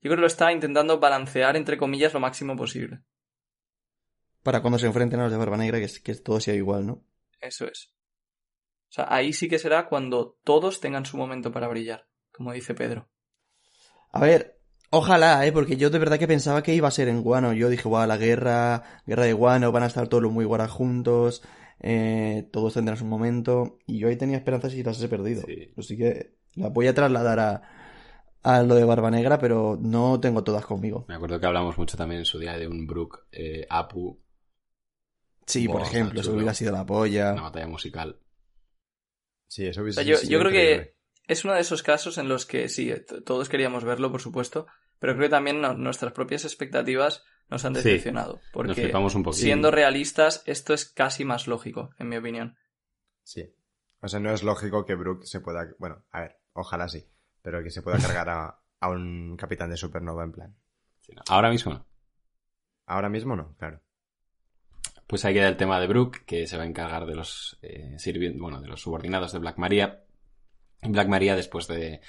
[0.00, 3.00] yo creo que lo está intentando balancear, entre comillas, lo máximo posible.
[4.42, 6.86] Para cuando se enfrenten a los de Barba Negra, que, es- que todo sea igual,
[6.86, 7.04] ¿no?
[7.40, 7.92] Eso es.
[8.88, 12.74] O sea, ahí sí que será cuando todos tengan su momento para brillar, como dice
[12.74, 13.08] Pedro.
[14.16, 14.58] A ver,
[14.90, 15.52] ojalá, ¿eh?
[15.52, 17.52] Porque yo de verdad que pensaba que iba a ser en Guano.
[17.52, 20.68] Yo dije, guau, la guerra, guerra de Guano, van a estar todos los muy guara
[20.68, 21.42] juntos,
[21.80, 23.78] eh, todos tendrán su momento.
[23.86, 25.42] Y yo ahí tenía esperanzas y las he perdido.
[25.46, 25.72] Sí.
[25.76, 27.62] Así que las voy a trasladar a,
[28.42, 31.04] a lo de Barba Negra, pero no tengo todas conmigo.
[31.08, 34.18] Me acuerdo que hablamos mucho también en su día de un Brook eh, Apu,
[35.46, 37.32] Sí, por ejemplo, eso hubiera sido la polla.
[37.32, 38.18] una batalla musical.
[39.48, 40.84] Sí, eso O hubiese sea, yo, sido yo creo increíble.
[40.86, 40.95] que
[41.26, 44.66] es uno de esos casos en los que sí, t- todos queríamos verlo, por supuesto,
[44.98, 48.40] pero creo que también no- nuestras propias expectativas nos han decepcionado.
[48.52, 52.56] Porque un siendo realistas, esto es casi más lógico, en mi opinión.
[53.22, 53.52] Sí.
[54.00, 55.68] O sea, no es lógico que Brook se pueda...
[55.78, 57.08] Bueno, a ver, ojalá sí.
[57.42, 60.56] Pero que se pueda cargar a, a un capitán de Supernova en plan.
[61.00, 61.22] Sí, no.
[61.28, 61.86] Ahora mismo no.
[62.86, 63.80] Ahora mismo no, claro.
[65.06, 67.96] Pues ahí queda el tema de Brook, que se va a encargar de los eh,
[68.38, 70.04] bueno, de los subordinados de Black Maria.
[70.82, 72.00] Black Maria, después de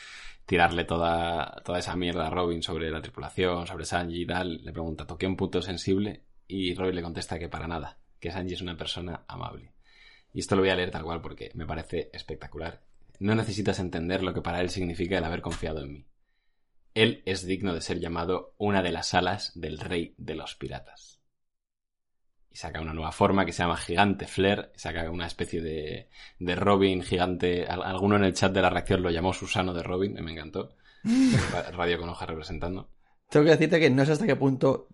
[0.46, 4.72] tirarle toda, toda esa mierda a Robin sobre la tripulación, sobre Sanji y tal, le
[4.72, 6.24] pregunta, ¿toqué un punto sensible?
[6.48, 9.74] Y Robin le contesta que para nada, que Sanji es una persona amable.
[10.34, 12.82] Y esto lo voy a leer tal cual porque me parece espectacular.
[13.20, 16.06] No necesitas entender lo que para él significa el haber confiado en mí.
[16.94, 21.17] Él es digno de ser llamado una de las alas del rey de los piratas
[22.50, 26.56] y saca una nueva forma que se llama Gigante Flare, saca una especie de, de
[26.56, 27.66] Robin gigante.
[27.66, 30.32] Al- Alguno en el chat de la reacción lo llamó Susano de Robin, y me
[30.32, 30.76] encantó.
[31.04, 32.90] Ra- Radio con hoja representando.
[33.30, 34.88] Tengo que decirte que no sé hasta qué punto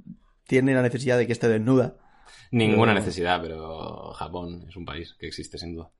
[0.45, 1.95] tiene la necesidad de que esté desnuda.
[2.51, 5.91] Ninguna Pero- necesidad, pero Japón es un país que existe sin duda.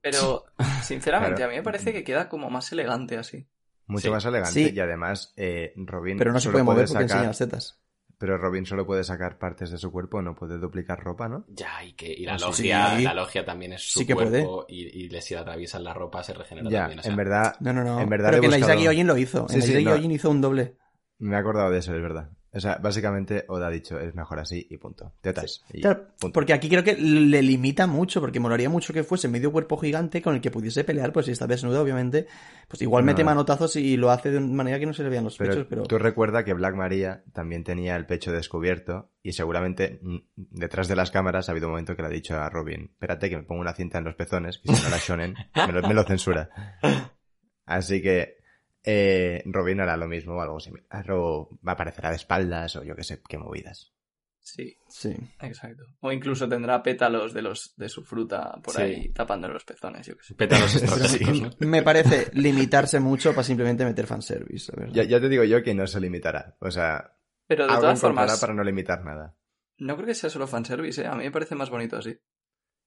[0.00, 0.44] Pero,
[0.82, 1.50] sinceramente, Claro.
[1.50, 3.48] a mí me parece que queda como más elegante así.
[3.86, 4.10] Mucho Sí.
[4.10, 4.72] más elegante Sí.
[4.74, 7.80] y además eh, Robin Pero no se puede mover porque sacar, enseña las tetas.
[8.18, 11.44] Pero Robin solo puede sacar partes de su cuerpo, no puede duplicar ropa, ¿no?
[11.48, 12.44] Ya, y que y la Ah, sí.
[12.46, 13.02] logia, Sí.
[13.04, 15.92] la logia también es su Sí que cuerpo y, y le- si le atraviesan la
[15.94, 16.98] ropa se regenera Ya, también.
[17.00, 18.00] o sea, en verdad No, no, no.
[18.00, 19.48] En verdad Pero que en la buscado- Gyojin lo hizo.
[19.48, 20.10] Sí, en la sí, Isaac no.
[20.12, 20.76] Hizo un doble.
[21.18, 22.30] me he acordado de eso, es verdad.
[22.56, 25.12] O sea, básicamente Oda ha dicho es mejor así y punto.
[25.20, 25.64] Tetas.
[25.72, 26.32] y Claro, punto.
[26.32, 30.22] porque aquí creo que le limita mucho, porque molaría mucho que fuese medio cuerpo gigante
[30.22, 32.26] con el que pudiese pelear, pues si está desnudo, obviamente,
[32.68, 33.12] pues igual No.
[33.12, 35.50] mete manotazos y lo hace de una manera que no se le vean los Pero,
[35.50, 35.82] pechos, pero...
[35.82, 40.00] tú recuerda que Black Maria también tenía el pecho descubierto y seguramente
[40.36, 43.28] detrás de las cámaras ha habido un momento que le ha dicho a Robin, espérate
[43.30, 45.82] que me pongo una cinta en los pezones, que si no la shonen, me lo,
[45.88, 46.50] me lo censura.
[47.66, 48.36] Así que
[48.84, 52.84] eh, Robin hará lo mismo o algo similar, o va a aparecer de espaldas o
[52.84, 53.92] yo qué sé, qué movidas.
[54.40, 55.16] Sí, Sí.
[55.40, 55.84] exacto.
[56.00, 58.82] O incluso tendrá pétalos de los de su fruta por Sí.
[58.82, 60.34] ahí tapándole los pezones, yo qué sé.
[60.34, 64.94] pétalos estratégicos, me parece limitarse mucho para simplemente meter fanservice, la verdad.
[64.94, 66.56] Ya, ya te digo yo que no se limitará.
[66.60, 67.16] O sea,
[67.46, 69.34] Pero de algo todas formas, para no limitar nada.
[69.78, 71.06] no creo que sea solo fanservice, ¿eh?
[71.06, 72.14] A mí me parece más bonito así.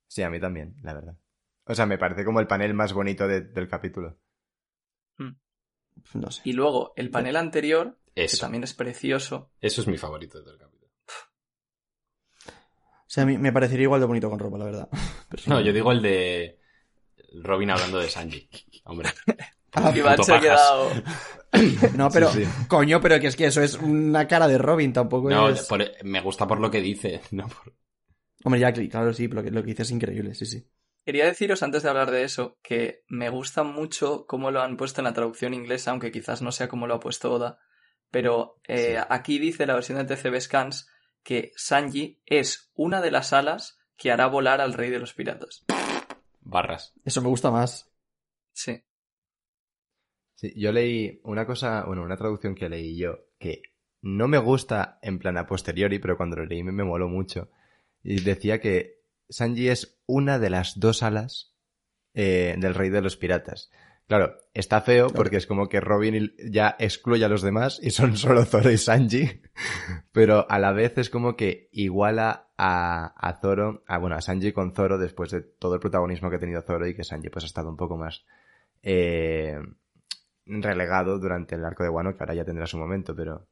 [0.07, 1.17] Sí, a mí también, la verdad.
[1.65, 4.19] O sea, me parece como el panel más bonito de- del capítulo.
[6.13, 6.41] No sé.
[6.45, 9.51] Y luego, el panel anterior, que también es precioso.
[9.61, 10.91] eso es mi favorito de todo el capítulo.
[12.47, 14.89] O sea, a mí me parecería igual de bonito con ropa, la verdad.
[15.47, 16.59] No, yo digo el de
[17.43, 18.49] Robin hablando de Sanji.
[18.85, 19.09] Hombre.
[19.73, 20.41] Ah, Iván puto se ha pajas.
[21.51, 22.51] quedado, No, pero, Sí, sí.
[22.67, 25.63] coño, pero que es que eso es una cara de Robin, tampoco No, es...
[25.67, 27.75] por- me gusta por lo que dice, no por-
[28.43, 30.65] Hombre, ya, claro, sí, pero lo que, lo que dice es increíble, sí, sí.
[31.07, 34.99] Quería deciros antes de hablar de eso que me gusta mucho cómo lo han puesto
[34.99, 37.59] en la traducción inglesa, aunque quizás no sea como lo ha puesto Oda,
[38.11, 39.05] pero eh, Sí.
[39.09, 40.89] aquí dice la versión de TCB Scans
[41.23, 45.63] que Sanji es una de las alas que hará volar al rey de los piratas.
[46.41, 46.93] barras.
[47.05, 47.89] Eso me gusta más.
[48.51, 48.83] Sí.
[50.35, 53.61] Sí, yo leí una cosa, bueno, una traducción que leí yo, que
[54.01, 57.49] no me gusta en plan a posteriori, pero cuando lo leí me, me moló mucho.
[58.03, 58.96] Y decía que
[59.29, 61.53] Sanji es una de las dos alas
[62.13, 63.69] eh, del rey de los piratas.
[64.07, 68.15] Claro, está feo porque es como que Robin ya excluye a los demás y son
[68.17, 69.41] solo Zoro y Sanji,
[70.13, 74.53] pero a la vez es como que iguala a, a Zoro, a, bueno, a Sanji
[74.53, 77.43] con Zoro después de todo el protagonismo que ha tenido Zoro y que Sanji pues
[77.43, 78.23] ha estado un poco más
[78.81, 79.59] eh,
[80.45, 83.49] relegado durante el arco de Wano, que ahora ya tendrá su momento, pero,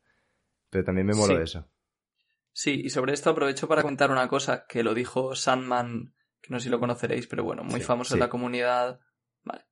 [0.70, 1.44] pero también me moló Sí.
[1.44, 1.68] eso.
[2.58, 6.58] Sí, y sobre esto aprovecho para contar una cosa que lo dijo Sandman, que no
[6.58, 8.14] sé si lo conoceréis, pero bueno, muy Sí, famoso sí.
[8.14, 9.02] en la comunidad.
[9.44, 9.66] Vale.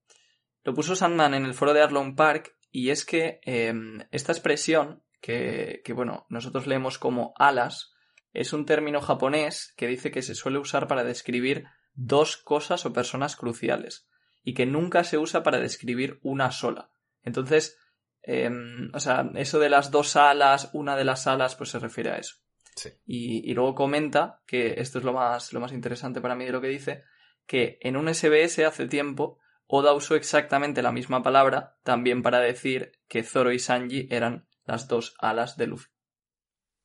[0.66, 3.74] Lo puso Sandman en el foro de Arlong Park y es que eh,
[4.12, 7.94] esta expresión, que, que bueno, nosotros leemos como alas,
[8.34, 12.92] es un término japonés que dice que se suele usar para describir dos cosas o
[12.92, 14.10] personas cruciales
[14.44, 16.90] y que nunca se usa para describir una sola.
[17.22, 17.78] Entonces,
[18.24, 18.52] eh,
[18.94, 22.18] o sea, eso de las dos alas, una de las alas, pues se refiere a
[22.18, 22.43] eso.
[22.76, 22.90] Sí.
[23.06, 26.52] Y, y luego comenta, que esto es lo más, lo más interesante para mí de
[26.52, 27.04] lo que dice,
[27.46, 32.92] que en un SBS hace tiempo Oda usó exactamente la misma palabra también para decir
[33.08, 35.90] que Zoro y Sanji eran las dos alas de Luffy.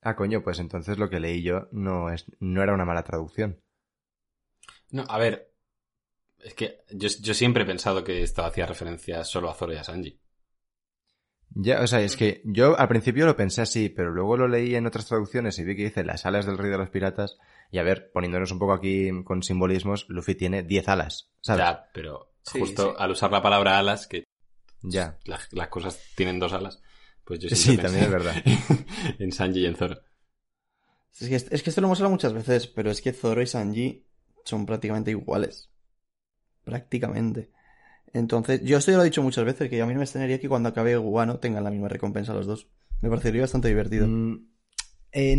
[0.01, 3.61] Ah, coño, pues entonces lo que leí yo no, es, no era una mala traducción.
[4.91, 5.53] No, a ver.
[6.39, 9.77] Es que yo, yo siempre he pensado que esto hacía referencia solo a Zoro y
[9.77, 10.21] a Sanji.
[11.55, 14.75] Ya, o sea, es que yo al principio lo pensé así, pero luego lo leí
[14.75, 17.39] en otras traducciones y vi que dice las alas del rey de los piratas.
[17.71, 21.65] Y a ver, poniéndonos un poco aquí con simbolismos, Luffy tiene 10 alas, ¿sabes?
[21.65, 22.97] Ya, pero Sí, justo sí.
[22.99, 24.25] al usar la palabra alas, que
[24.83, 25.19] Ya.
[25.25, 26.81] las, las cosas tienen dos alas,
[27.25, 28.43] pues yo Sí, siempre también es pensé verdad.
[29.19, 30.01] en Sanji y en Zoro.
[31.21, 33.47] Es que, es que esto lo hemos hablado muchas veces, pero es que Zoro y
[33.47, 34.05] Sanji
[34.45, 35.69] son prácticamente iguales.
[36.65, 37.51] Prácticamente.
[38.13, 40.41] Entonces, yo esto ya lo he dicho muchas veces, que a mí no me extrañaría
[40.41, 42.69] que cuando acabe Guano tengan la misma recompensa los dos.
[43.01, 44.07] Me parecería bastante divertido.
[44.09, 44.49] Mm,
[45.13, 45.37] eh,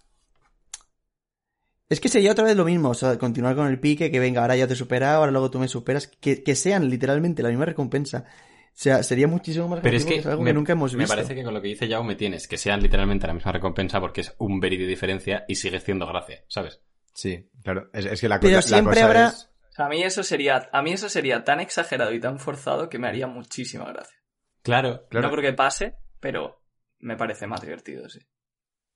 [1.89, 4.41] Es que sería otra vez lo mismo, o sea, continuar con el pique, que venga,
[4.41, 7.49] ahora ya te he superado, ahora luego tú me superas, que, que sean literalmente la
[7.49, 8.25] misma recompensa.
[8.27, 10.99] O sea, sería muchísimo más Pero es que, es algo me, que nunca hemos me
[10.99, 11.15] visto.
[11.15, 13.99] parece que con lo que dice Yao me tienes, que sean literalmente la misma recompensa
[13.99, 16.81] porque es un very de diferencia y sigue siendo gracia, ¿sabes?
[17.13, 17.89] Sí, claro.
[17.93, 20.03] Es, es que la, Pero cosa- la siempre cosa habrá- es- O sea, a mí
[20.03, 23.85] eso sería, a mí eso sería tan exagerado y tan forzado que me haría muchísima
[23.85, 24.17] gracia.
[24.61, 25.07] Claro.
[25.09, 25.27] Claro.
[25.29, 26.61] No creo que pase, pero
[26.99, 28.19] me parece más divertido, sí.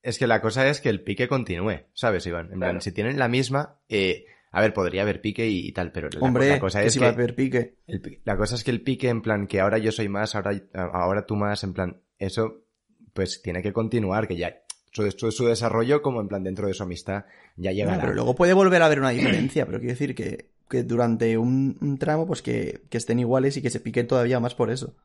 [0.03, 2.51] Es que la cosa es que el pique continúe, ¿sabes, Iván?
[2.51, 5.91] En plan, si tienen la misma, eh, a ver, podría haber pique y, y tal,
[5.91, 7.75] pero la, Hombre, la cosa que es si que va a haber pique.
[7.87, 10.59] el la cosa es que el pique, en plan, que ahora yo soy más, ahora,
[10.73, 12.63] ahora tú más, en plan, eso,
[13.13, 14.55] pues tiene que continuar, que ya
[14.91, 18.01] su, su, su desarrollo, como en plan dentro de su amistad, ya No, llegará.
[18.01, 21.77] pero luego puede volver a haber una diferencia, pero quiero decir que, que durante un,
[21.79, 24.95] un tramo, pues que, que estén iguales y que se piquen todavía más por eso.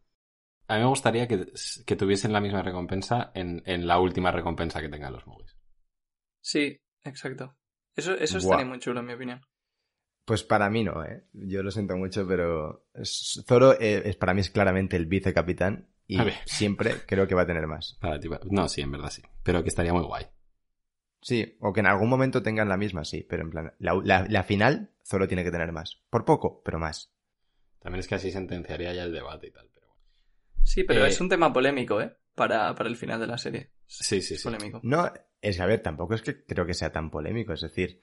[0.68, 1.46] A mí me gustaría que,
[1.87, 5.57] que tuviesen la misma recompensa en, en la última recompensa que tengan los movies.
[6.40, 7.57] Sí, exacto.
[7.94, 9.40] Eso, eso estaría muy chulo, en mi opinión.
[10.24, 11.24] Pues para mí no, ¿eh?
[11.33, 16.18] Yo lo siento mucho, pero Zoro eh, es, para mí es claramente el vicecapitán y
[16.44, 17.96] siempre creo que va a tener más.
[18.00, 19.22] Para ti, no, sí, en verdad sí.
[19.44, 20.26] Pero que estaría muy guay.
[21.20, 24.26] Sí, o que en algún momento tengan la misma, sí, pero en plan, la, la-
[24.29, 26.02] la final Zoro tiene que tener más.
[26.11, 27.12] Por poco, pero más.
[27.81, 29.70] También es que así sentenciaría ya el debate y tal.
[30.66, 32.16] Sí, pero Eh, es un tema polémico, ¿eh?
[32.35, 33.70] Para, para el final de la serie.
[33.87, 34.44] Sí, sí, Es sí.
[34.48, 34.81] polémico.
[34.83, 38.00] No, es que, a ver, tampoco es que creo que sea tan polémico, es decir,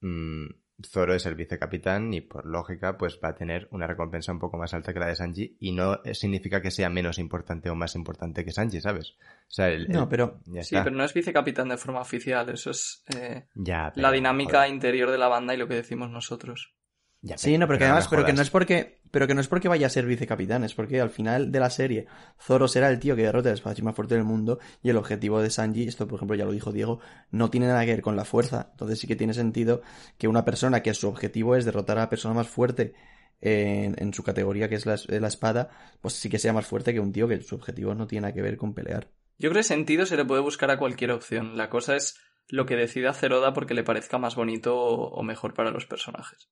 [0.00, 0.46] mm,
[0.84, 4.56] Zoro es el vicecapitán y por lógica pues va a tener una recompensa un poco
[4.58, 7.94] más alta que la de Sanji y no significa que sea menos importante o más
[7.94, 9.10] importante que Sanji, ¿sabes?
[9.12, 10.84] O sea, el, No, el- pero- ya Sí, está.
[10.84, 14.72] pero no es vicecapitán de forma oficial, eso es eh, Ya, pero, la dinámica joder,
[14.74, 16.74] interior de la banda y lo que decimos nosotros.
[17.22, 19.46] Ya, Sí, no, pero que además, pero que no es porque, pero que no es
[19.46, 22.06] porque vaya a ser vicecapitán, es porque al final de la serie
[22.40, 25.40] Zoro será el tío que derrota al espadachín más fuerte del mundo y el objetivo
[25.40, 26.98] de Sanji, esto por ejemplo ya lo dijo Diego,
[27.30, 28.70] no tiene nada que ver con la fuerza.
[28.72, 29.82] Entonces sí que tiene sentido
[30.18, 32.94] que una persona que su objetivo es derrotar a la persona más fuerte
[33.40, 35.70] en, en su categoría que es la, la espada,
[36.00, 38.34] pues sí que sea más fuerte que un tío que su objetivo no tiene nada
[38.34, 39.10] que ver con pelear.
[39.38, 41.56] Yo creo que sentido se le puede buscar a cualquier opción.
[41.56, 42.18] La cosa es
[42.48, 45.86] lo que decida hacer Oda porque le parezca más bonito o, o mejor para los
[45.86, 46.48] personajes.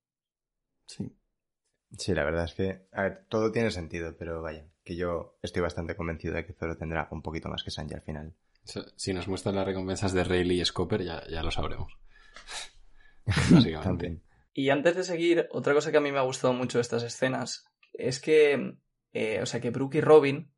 [0.91, 1.17] Sí.
[1.97, 5.63] Sí, la verdad es que, a ver, todo tiene sentido, pero vaya, que yo estoy
[5.63, 8.35] bastante convencido de que Zoro tendrá un poquito más que Sanji al final.
[8.97, 11.93] Si nos muestran las recompensas de Rayleigh y Scopper, ya, ya lo sabremos.
[13.27, 13.83] Básicamente.
[13.83, 14.23] También.
[14.53, 17.03] Y antes de seguir, otra cosa que a mí me ha gustado mucho de estas
[17.03, 18.79] escenas es que,
[19.13, 20.53] eh, o sea, que Brooke y Robin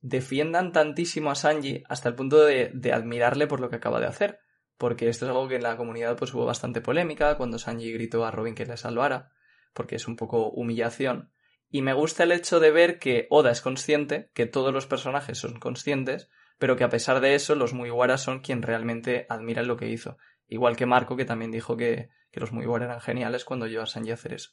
[0.00, 4.06] defiendan tantísimo a Sanji hasta el punto de, de admirarle por lo que acaba de
[4.06, 4.40] hacer.
[4.76, 8.24] Porque esto es algo que en la comunidad pues hubo bastante polémica cuando Sanji gritó
[8.24, 9.32] a Robin que le salvara,
[9.72, 11.32] porque es un poco humillación.
[11.70, 15.38] Y me gusta el hecho de ver que Oda es consciente, que todos los personajes
[15.38, 19.76] son conscientes, pero que a pesar de eso los Mugiwara son quien realmente admiran lo
[19.76, 20.16] que hizo.
[20.46, 23.86] Igual que Marco, que también dijo que, que los Mugiwara eran geniales cuando oyó a
[23.86, 24.52] Sanji hacer eso.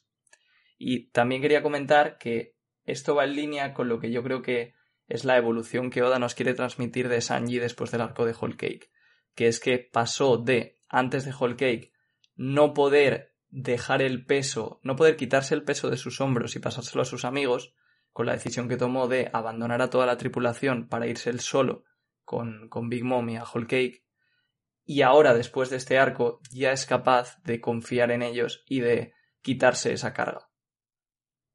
[0.78, 2.54] Y también quería comentar que
[2.84, 4.74] esto va en línea con lo que yo creo que
[5.08, 8.56] es la evolución que Oda nos quiere transmitir de Sanji después del arco de Whole
[8.56, 8.90] Cake,
[9.34, 11.92] que es que pasó de, antes de Whole Cake,
[12.34, 17.02] no poder dejar el peso, no poder quitarse el peso de sus hombros y pasárselo
[17.02, 17.74] a sus amigos,
[18.12, 21.84] con la decisión que tomó de abandonar a toda la tripulación para irse él solo
[22.24, 24.06] con, con Big Mom y a Whole Cake,
[24.86, 29.12] y ahora, después de este arco, ya es capaz de confiar en ellos y de
[29.42, 30.48] quitarse esa carga.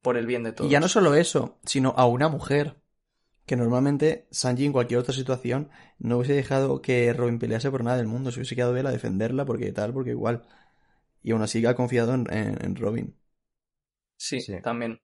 [0.01, 0.69] Por el bien de todos.
[0.69, 2.75] Y ya no solo eso, sino a una mujer.
[3.45, 7.97] Que normalmente Sanji en cualquier otra situación no hubiese dejado que Robin pelease por nada
[7.97, 8.31] del mundo.
[8.31, 10.43] Se hubiese quedado él a defenderla porque tal, porque igual.
[11.23, 13.15] Y aún así ha confiado en, en- en Robin.
[14.17, 14.53] Sí, Sí.
[14.61, 15.01] también.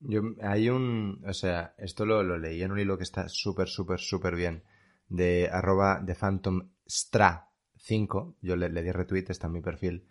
[0.00, 3.68] Yo, hay un, o sea, esto lo, lo leí en un hilo que está súper,
[3.68, 4.62] súper, súper bien,
[5.08, 10.04] de arroba de Phantom Stra 5, yo le, le di retweet, está en mi perfil,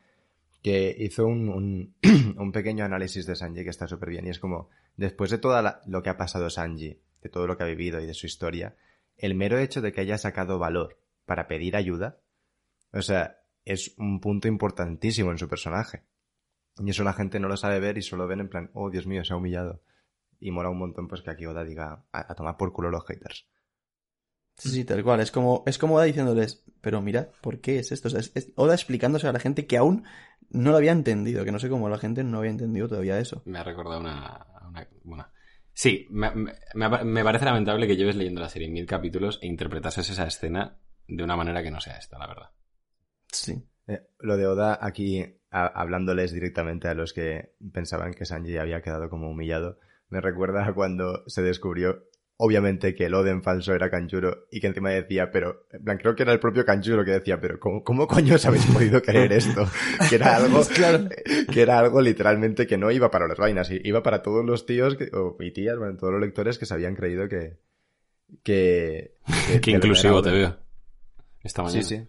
[0.63, 1.95] que hizo un, un,
[2.37, 5.61] un pequeño análisis de Sanji que está súper bien, y es como, después de todo
[5.87, 8.75] lo que ha pasado Sanji, de todo lo que ha vivido y de su historia,
[9.17, 12.19] el mero hecho de que haya sacado valor para pedir ayuda,
[12.93, 13.36] o sea,
[13.67, 16.03] es un punto importantísimo en su personaje.
[16.79, 19.07] Y eso la gente no lo sabe ver y solo ven en plan, oh Dios
[19.07, 19.81] mío, se ha humillado.
[20.39, 23.05] Y mola un montón pues que aquí Oda diga a, a tomar por culo los
[23.05, 23.47] haters.
[24.57, 25.19] Sí, sí, tal cual.
[25.19, 28.07] Es como, es como Oda diciéndoles, pero mira, ¿por qué es esto?
[28.07, 30.03] O sea, es, es Oda explicándose a la gente que aún
[30.49, 33.41] no lo había entendido, que no sé cómo la gente no había entendido todavía eso.
[33.45, 34.45] Me ha recordado una...
[34.67, 35.27] una bueno,
[35.73, 39.39] sí, me, me- me- me parece lamentable que lleves leyendo la serie en mil capítulos
[39.41, 42.49] e interpretases esa escena de una manera que no sea esta, la verdad.
[43.31, 43.63] Sí.
[43.87, 48.81] Eh, lo de Oda aquí, a- hablándoles directamente a los que pensaban que Sanji había
[48.81, 52.05] quedado como humillado, me recuerda a cuando se descubrió,
[52.37, 56.15] obviamente, que el Oden falso era Kanjuro y que encima decía, pero, en plan, creo
[56.15, 59.33] que era el propio Kanjuro que decía, pero ¿cómo, cómo coño os habéis podido creer
[59.33, 59.65] esto?
[60.09, 60.61] Que era algo,
[61.51, 64.95] que era algo literalmente que no iba para las vainas, iba para todos los tíos
[64.95, 67.57] que- o, y tías, bueno, todos los lectores que se habían creído que,
[68.43, 69.15] que,
[69.47, 70.57] que- Qué que inclusivo te veo.
[71.43, 71.81] Esta mañana.
[71.83, 72.07] Sí, sí.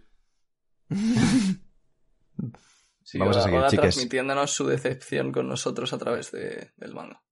[3.03, 3.79] Sí, Vamos a seguir, chiques.
[3.95, 7.23] transmitiéndonos su decepción con nosotros a través de- del manga.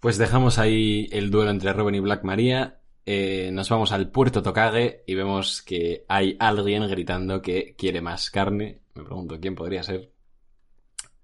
[0.00, 2.74] Pues dejamos ahí el duelo entre Robin y Black Maria.
[3.10, 8.30] eh, nos vamos al puerto Tokage y vemos que hay alguien gritando que quiere más
[8.30, 8.82] carne.
[8.94, 10.12] Me pregunto quién podría ser.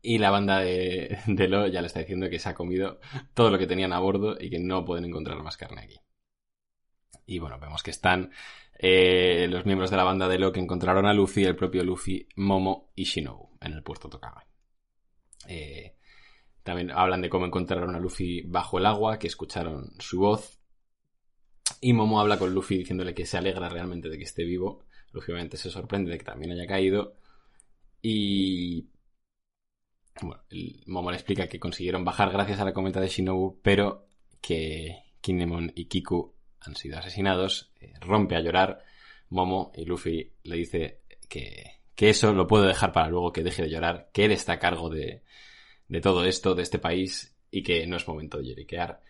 [0.00, 3.00] Y la banda de, de Lo ya le está diciendo que se ha comido
[3.34, 6.00] todo lo que tenían a bordo y que no pueden encontrar más carne aquí.
[7.26, 8.30] Y bueno, vemos que están
[8.76, 12.28] eh, los miembros de la banda de Lo que encontraron a Luffy, el propio Luffy,
[12.36, 14.46] Momo y Shinobu en el puerto Tokage.
[15.48, 15.96] Eh,
[16.62, 20.60] también hablan de cómo encontraron a Luffy bajo el agua, que escucharon su voz.
[21.80, 24.84] Y Momo habla con Luffy diciéndole que se alegra realmente de que esté vivo.
[25.12, 27.16] Luffy obviamente se sorprende de que también haya caído.
[28.02, 28.88] Y...
[30.20, 30.42] Bueno,
[30.86, 34.06] Momo le explica que consiguieron bajar gracias a la cometa de Shinobu, pero
[34.40, 36.34] que Kinemon y Kiku
[36.66, 37.72] han sido asesinados.
[37.80, 38.84] Eh, rompe a llorar
[39.28, 43.62] Momo y Luffy le dice que, que eso lo puede dejar para luego, que deje
[43.62, 45.22] de llorar, que él está a cargo de,
[45.88, 49.00] de todo esto, de este país, y que no es momento de lloriquear,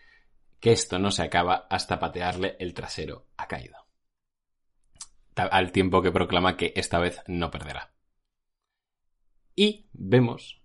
[0.59, 3.77] que esto no se acaba hasta patearle el trasero a Kaido.
[5.35, 7.91] Al tiempo que proclama que esta vez no perderá.
[9.55, 10.61] Y vemos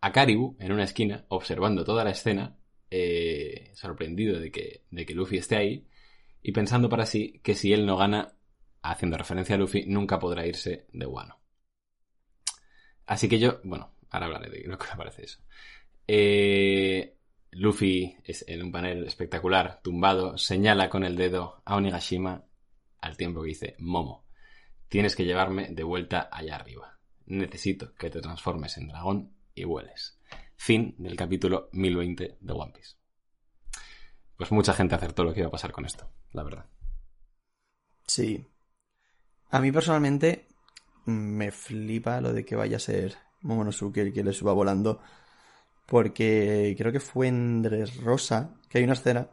[0.00, 2.56] a Karibu en una esquina observando toda la escena,
[2.90, 5.86] eh, sorprendido de que, de que Luffy esté ahí,
[6.42, 8.34] y pensando para sí que si él no gana,
[8.82, 11.38] haciendo referencia a Luffy, nunca podrá irse de Wano.
[13.06, 15.40] Así que yo, bueno, ahora hablaré de lo que me parece eso.
[16.06, 17.16] Eh,
[17.50, 22.44] Luffy es en un panel espectacular, tumbado, señala con el dedo a Onigashima
[23.00, 24.24] al tiempo que dice, Momo,
[24.88, 26.98] tienes que llevarme de vuelta allá arriba.
[27.26, 30.18] Necesito que te transformes en dragón y vueles.
[30.56, 32.96] Fin del capítulo 1020 de One Piece.
[34.36, 36.66] Pues mucha gente acertó lo que iba a pasar con esto, la verdad.
[38.06, 38.44] Sí.
[39.50, 40.46] A mí personalmente
[41.06, 45.00] me flipa lo de que vaya a ser Momonosuke el que le suba volando.
[45.86, 47.64] Porque creo que fue en
[48.04, 49.28] Rosa que hay una escena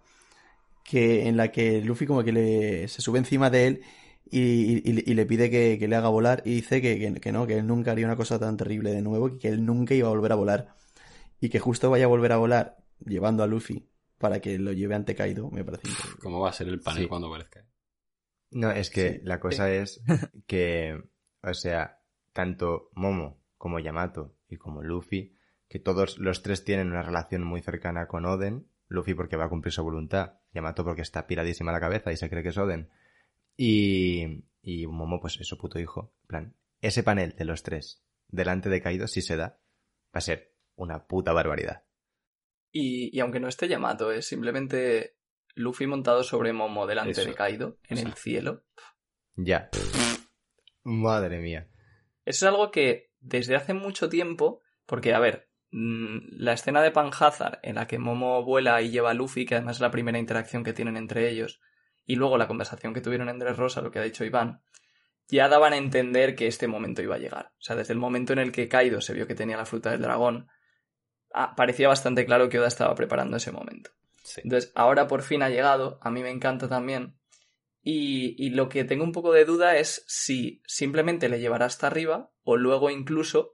[0.84, 3.84] que en la que Luffy como que le, se sube encima de él
[4.32, 7.32] y, y- y le pide que, que le haga volar y dice que, que- que
[7.34, 10.08] no, que él nunca haría una cosa tan terrible de nuevo que él nunca iba
[10.10, 10.76] a volver a volar.
[11.42, 13.88] Y que justo vaya a volver a volar llevando a Luffy
[14.18, 16.20] para que lo lleve ante Kaido, me parece increíble.
[16.22, 17.10] ¿Cómo va a ser el panel Sí.
[17.10, 17.66] cuando aparezca?
[18.52, 19.20] No, es que Sí.
[19.24, 20.02] la cosa es
[20.48, 21.02] que,
[21.42, 22.02] o sea,
[22.34, 25.36] tanto Momo como Yamato y como Luffy,
[25.68, 28.68] que todos los tres tienen una relación muy cercana con Oden.
[28.88, 32.30] Luffy porque va a cumplir su voluntad, Yamato porque está piradísima la cabeza y se
[32.30, 32.90] cree que es Oden.
[33.58, 36.14] Y, y Momo, pues es su puto hijo.
[36.24, 39.60] En plan, ese panel de los tres delante de Kaido, si se da,
[40.14, 41.84] va a ser una puta barbaridad.
[42.78, 45.16] Y, y aunque no esté Yamato, es simplemente
[45.54, 47.30] Luffy montado sobre Momo delante Eso.
[47.30, 48.66] de Kaido, en el cielo.
[49.38, 49.70] Ya.
[50.84, 51.70] Madre mía.
[52.26, 56.92] Eso es algo que desde hace mucho tiempo, porque a ver, mm, la escena de
[56.92, 60.20] Panhazard en la que Momo vuela y lleva a Luffy, que además es la primera
[60.20, 61.62] interacción que tienen entre ellos,
[62.06, 64.62] y luego la conversación que tuvieron en Rosa, lo que ha dicho Iván,
[65.30, 67.54] ya daban a entender que este momento iba a llegar.
[67.54, 69.92] O sea, desde el momento en el que Kaido se vio que tenía la fruta
[69.92, 70.50] del dragón,
[71.56, 73.92] parecía bastante claro que Oda estaba preparando ese momento.
[74.24, 74.42] Sí.
[74.44, 77.16] Entonces, ahora por fin ha llegado, a mí me encanta también.
[77.84, 81.88] Y, y lo que tengo un poco de duda es si simplemente le llevará hasta
[81.88, 83.54] arriba o luego incluso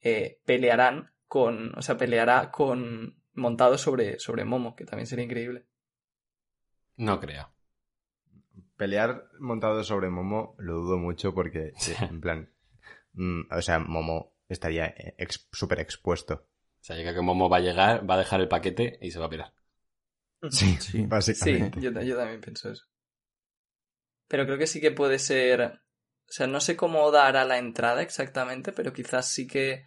[0.00, 5.66] eh, pelearán con, o sea, peleará con montado sobre, sobre Momo, que también sería increíble.
[6.96, 7.52] No creo.
[8.76, 12.50] Pelear montado sobre Momo lo dudo mucho porque, en plan,
[13.12, 16.46] mm, o sea, Momo estaría eh, ex- súper expuesto.
[16.88, 19.18] O sea, llega que Momo va a llegar, va a dejar el paquete y se
[19.20, 19.54] va a pirar.
[20.50, 20.78] Sí, Sí.
[20.80, 21.80] Sí, básicamente.
[21.80, 22.84] yo, ta- yo también pienso eso.
[24.28, 25.60] Pero creo que sí que puede ser.
[25.62, 29.84] O sea, no sé cómo dar a la entrada exactamente, pero quizás sí que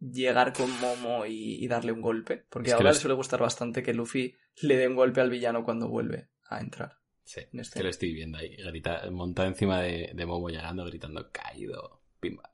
[0.00, 2.46] llegar con Momo y, y darle un golpe.
[2.50, 5.64] Porque Es ahora le suele gustar bastante que Luffy le dé un golpe al villano
[5.64, 6.98] cuando vuelve a entrar.
[7.24, 7.78] Sí, En es este.
[7.78, 12.50] que lo estoy viendo ahí, grita, montado encima de, de Momo llegando, gritando, caído, pimba.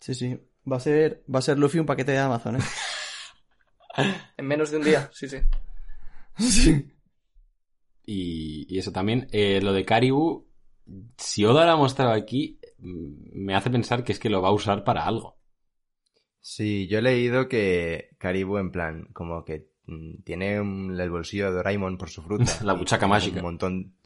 [0.00, 0.40] Sí, sí.
[0.70, 2.60] Va a ser, va a ser Luffy un paquete de Amazon, ¿eh?
[4.36, 5.38] En menos de un día, sí, sí.
[6.38, 6.86] sí.
[8.04, 10.46] Y, y eso también, eh, lo de Karibu,
[11.16, 14.48] si Oda lo ha mostrado aquí, mm, me hace pensar que es que lo va
[14.48, 15.38] a usar para algo.
[16.40, 21.46] Sí, yo he leído que Karibu, en plan, como que mm, tiene un- el bolsillo
[21.46, 22.44] de Doraemon por su fruta.
[22.62, 23.38] La buchaca mágica.
[23.38, 23.96] Un montón.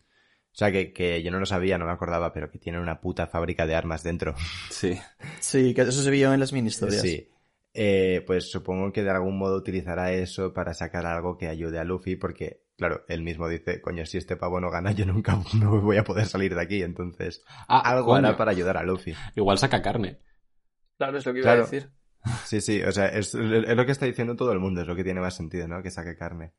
[0.53, 3.01] O sea, que, que yo no lo sabía, no me acordaba, pero que tiene una
[3.01, 4.34] puta fábrica de armas dentro.
[4.70, 4.98] Sí.
[5.40, 7.03] Sí, que eso se vio en las mini historias.
[7.03, 7.28] Sí.
[7.72, 11.84] Eh, pues supongo que de algún modo utilizará eso para sacar algo que ayude a
[11.84, 15.66] Luffy, porque, claro, él mismo dice, coño, si este pavo no gana, yo nunca me
[15.66, 19.14] voy a poder salir de aquí, entonces Ah, algo coño, hará para ayudar a Luffy.
[19.36, 20.18] Igual saca carne.
[20.98, 21.62] Claro, es lo que iba Claro.
[21.62, 21.90] a decir.
[22.44, 24.96] Sí, sí, o sea, es, es lo que está diciendo todo el mundo, es lo
[24.96, 25.80] que tiene más sentido, ¿no?
[25.82, 26.53] Que saque carne.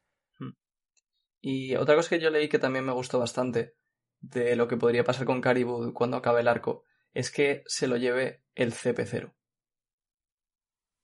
[1.42, 3.76] Y otra cosa que yo leí que también me gustó bastante
[4.22, 7.97] de lo que podría pasar con Caribou cuando acabe el arco es que se lo
[7.97, 9.32] lleve el CP0.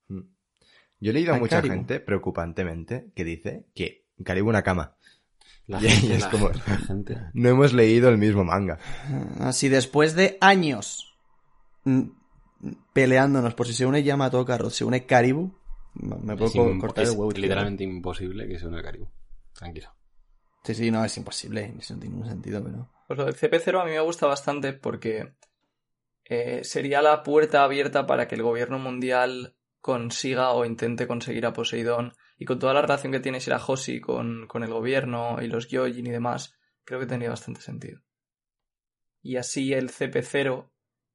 [0.07, 0.22] Mm.
[0.99, 4.95] Yo he leído a A mucha gente, preocupantemente, que dice que Karibu una cama.
[5.68, 6.49] La Y gente, es la como-
[6.88, 7.18] gente.
[7.34, 8.80] No hemos leído el mismo manga.
[9.39, 11.18] Así después de años
[11.84, 12.03] mm,
[12.93, 15.53] peleándonos por si se une Yamato o Carrot, se une Karibu,
[15.95, 17.32] me puedo Es cortar es el huevo.
[17.32, 17.41] tirar.
[17.49, 19.07] literalmente imposible que se una Karibu.
[19.53, 19.93] Tranquilo.
[20.63, 22.89] Sí, sí, no, es imposible, eso no tiene ningún sentido, pero...
[23.08, 25.34] Pues lo del CP0 a mí me gusta bastante porque
[26.26, 31.53] eh, sería la puerta abierta para que el gobierno mundial consiga o intente conseguir a
[31.53, 35.70] Poseidón y con toda la relación que tiene Shirahoshi con, con el gobierno y los
[35.70, 36.53] Gyojin y demás,
[36.84, 38.01] creo que tendría bastante sentido.
[39.22, 40.70] Y así el CP0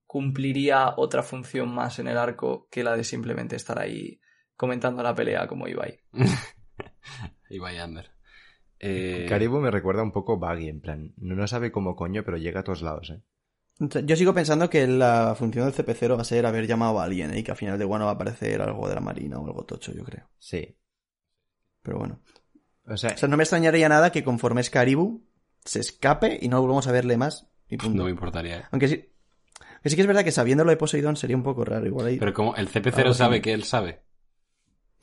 [0.07, 4.19] cumpliría otra función más en el arco que la de simplemente estar ahí
[4.57, 6.01] comentando la pelea como Ibai.
[7.61, 8.12] Vaya Ander.
[8.85, 12.61] Eh, Karibu me recuerda un poco Baggy, en plan, no, sabe cómo coño, pero llega
[12.61, 13.23] a todos lados, ¿eh?
[14.05, 17.33] Yo sigo pensando que la función del CP0 va a ser haber llamado a alguien
[17.33, 17.39] ¿eh?
[17.39, 19.65] y que al final de Guano va a aparecer algo de la Marina o algo
[19.65, 20.29] tocho, yo creo.
[20.39, 20.77] Sí.
[21.83, 22.21] Pero bueno.
[22.87, 25.25] O sea, O sea, no me extrañaría nada que conforme es Karibu,
[25.65, 27.49] se escape y no volvamos a verle más.
[27.69, 27.99] Y punto.
[27.99, 28.59] No me importaría.
[28.59, 28.65] eh.
[28.71, 28.97] Aunque sí,
[29.83, 31.87] que sí que es verdad que sabiendo lo de Poseidón sería un poco raro.
[31.87, 32.19] Igual ahí...
[32.19, 34.03] Pero como el CP0 Algo sabe que él sabe.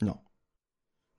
[0.00, 0.29] No.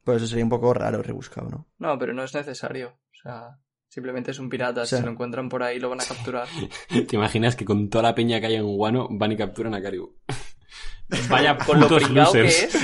[0.04, 1.68] Por eso sería un poco raro, rebuscado, ¿no?
[1.78, 2.90] No, pero no es necesario.
[2.90, 4.82] O sea, simplemente es un pirata.
[4.82, 6.48] O sea- si lo encuentran por ahí lo van a capturar.
[7.08, 9.82] ¿Te imaginas que con toda la peña que hay en Guano van y capturan a
[9.82, 10.16] Karibu?
[11.30, 12.80] Vaya con lo pringao que es,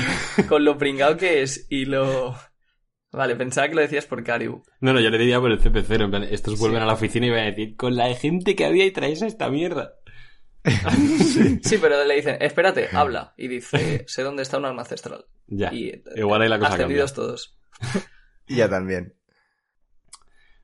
[0.49, 2.35] con lo pringao que es y lo...
[3.09, 4.63] Vale, pensaba que lo decías por Caribu.
[4.81, 6.03] No, no, yo le diría por el CP0.
[6.03, 8.65] En plan, estos vuelven a la oficina y van a decir, con la gente que
[8.65, 9.93] había y traes esta mierda.
[11.63, 13.33] Sí, pero le dicen, espérate, habla.
[13.37, 15.25] Y dice, sé dónde está un arma ancestral.
[15.47, 15.73] Ya.
[15.73, 17.57] Y Igual ahí la cosa ascendidos todos.
[18.49, 19.13] Ya también.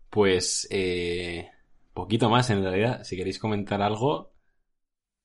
[0.09, 1.49] Pues, eh,
[1.93, 3.03] poquito más en realidad.
[3.03, 4.33] Si queréis comentar algo,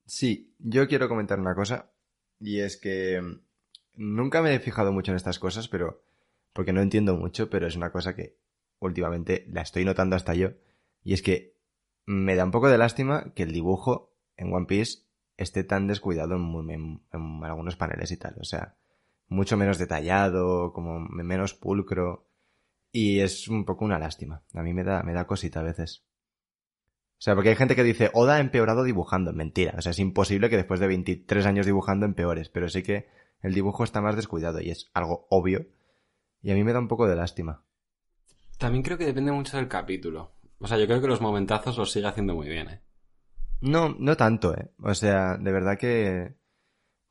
[0.09, 1.93] Sí, yo quiero comentar una cosa.
[2.41, 3.41] Y es que mm,
[3.97, 6.03] nunca me he fijado mucho en estas cosas, pero.
[6.55, 8.39] Porque no entiendo mucho, pero es una cosa que
[8.81, 10.53] últimamente la estoy notando hasta yo.
[11.05, 11.55] Y es que
[12.07, 14.08] me da un poco de lástima que el dibujo
[14.39, 15.01] en One Piece
[15.37, 17.01] esté tan descuidado en,
[17.45, 18.37] algunos paneles y tal.
[18.41, 18.77] O sea,
[19.29, 22.27] mucho menos detallado, como menos pulcro.
[22.91, 24.43] Y es un poco una lástima.
[24.55, 26.05] A mí me da, me da cosita a veces.
[27.19, 29.33] O sea, porque hay gente que dice, Oda ha empeorado dibujando.
[29.33, 29.75] Mentira.
[29.77, 32.49] O sea, es imposible que después de 23 años dibujando empeores.
[32.49, 33.09] Pero sí que
[33.43, 35.67] el dibujo está más descuidado y es algo obvio.
[36.43, 37.63] Y a mí me da un poco de lástima.
[38.59, 40.33] también creo que depende mucho del capítulo.
[40.59, 42.81] O sea, yo creo que los momentazos los sigue haciendo muy bien, ¿eh?
[43.61, 44.71] No, no tanto, eh.
[44.83, 46.35] O sea, de verdad que.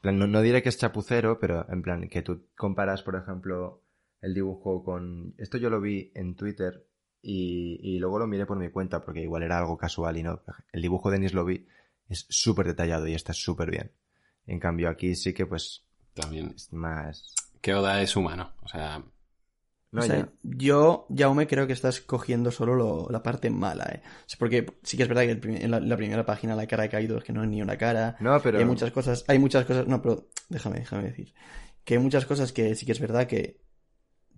[0.01, 3.83] plan, no, no diré que es chapucero, pero en plan, que tú comparas, por ejemplo,
[4.21, 5.33] el dibujo con.
[5.37, 6.87] Esto yo lo vi en Twitter
[7.21, 10.41] y, y luego lo miré por mi cuenta porque igual era algo casual y no.
[10.71, 11.67] El dibujo de Nis lo vi
[12.09, 13.91] es súper detallado y está súper bien.
[14.45, 15.83] En cambio, aquí sí que, pues,
[16.13, 16.53] También.
[16.55, 17.33] es más.
[17.61, 18.53] Que Oda es humano.
[18.63, 19.03] O sea,
[19.91, 23.85] No, o sea, ya- yo, Jaume, creo que estás cogiendo solo lo- la parte mala,
[23.85, 24.01] ¿eh?
[24.05, 26.67] O sea, porque sí que es verdad que el en la, la primera página la
[26.67, 28.17] cara de Kaido es que no es ni una cara.
[28.19, 28.57] no, pero.
[28.57, 31.33] Y hay muchas cosas, hay muchas cosas, no, pero déjame, déjame decir.
[31.85, 33.61] Que hay muchas cosas que sí que es verdad que,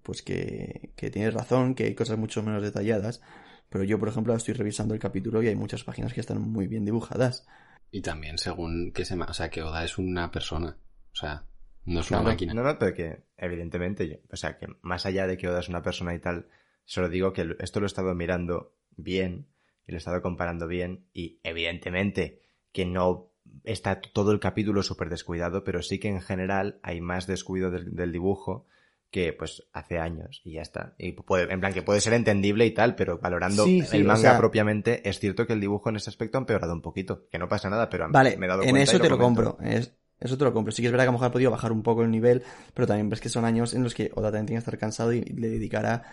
[0.04, 3.22] pues que, que tienes razón, que hay cosas mucho menos detalladas.
[3.70, 6.68] Pero yo, por ejemplo, estoy revisando el capítulo y hay muchas páginas que están muy
[6.68, 7.46] bien dibujadas.
[7.92, 9.16] y también según que se...
[9.20, 10.78] O sea, que Oda es una persona.
[11.12, 11.46] O sea,
[11.86, 12.24] no es una Claro.
[12.32, 12.54] máquina.
[12.54, 15.70] No, no, pero que evidentemente, yo- o sea, que más allá de que Oda es
[15.70, 16.48] una persona y tal,
[16.86, 19.48] solo digo que esto lo he estado mirando bien
[19.88, 23.32] y lo he estado comparando bien y evidentemente que no
[23.64, 27.96] está todo el capítulo súper descuidado, pero sí que en general hay más descuido del,
[27.96, 28.68] del dibujo
[29.12, 30.94] que pues hace años y ya está.
[31.00, 34.04] Y puede, en plan que puede ser entendible y tal, pero valorando Sí, sí, el
[34.04, 36.84] o manga sea- propiamente, es cierto que el dibujo en ese aspecto ha empeorado un
[36.84, 39.10] poquito, que no pasa nada, pero Vale, me he dado en cuenta y eso te
[39.10, 39.58] lo comento.
[39.58, 39.68] compro.
[39.68, 40.72] Es, eso te lo compro.
[40.72, 42.44] Sí que es verdad que a lo mejor ha podido bajar un poco el nivel,
[42.74, 45.14] pero también ves que son años en los que Oda también tiene que estar cansado
[45.14, 46.04] y le dedicará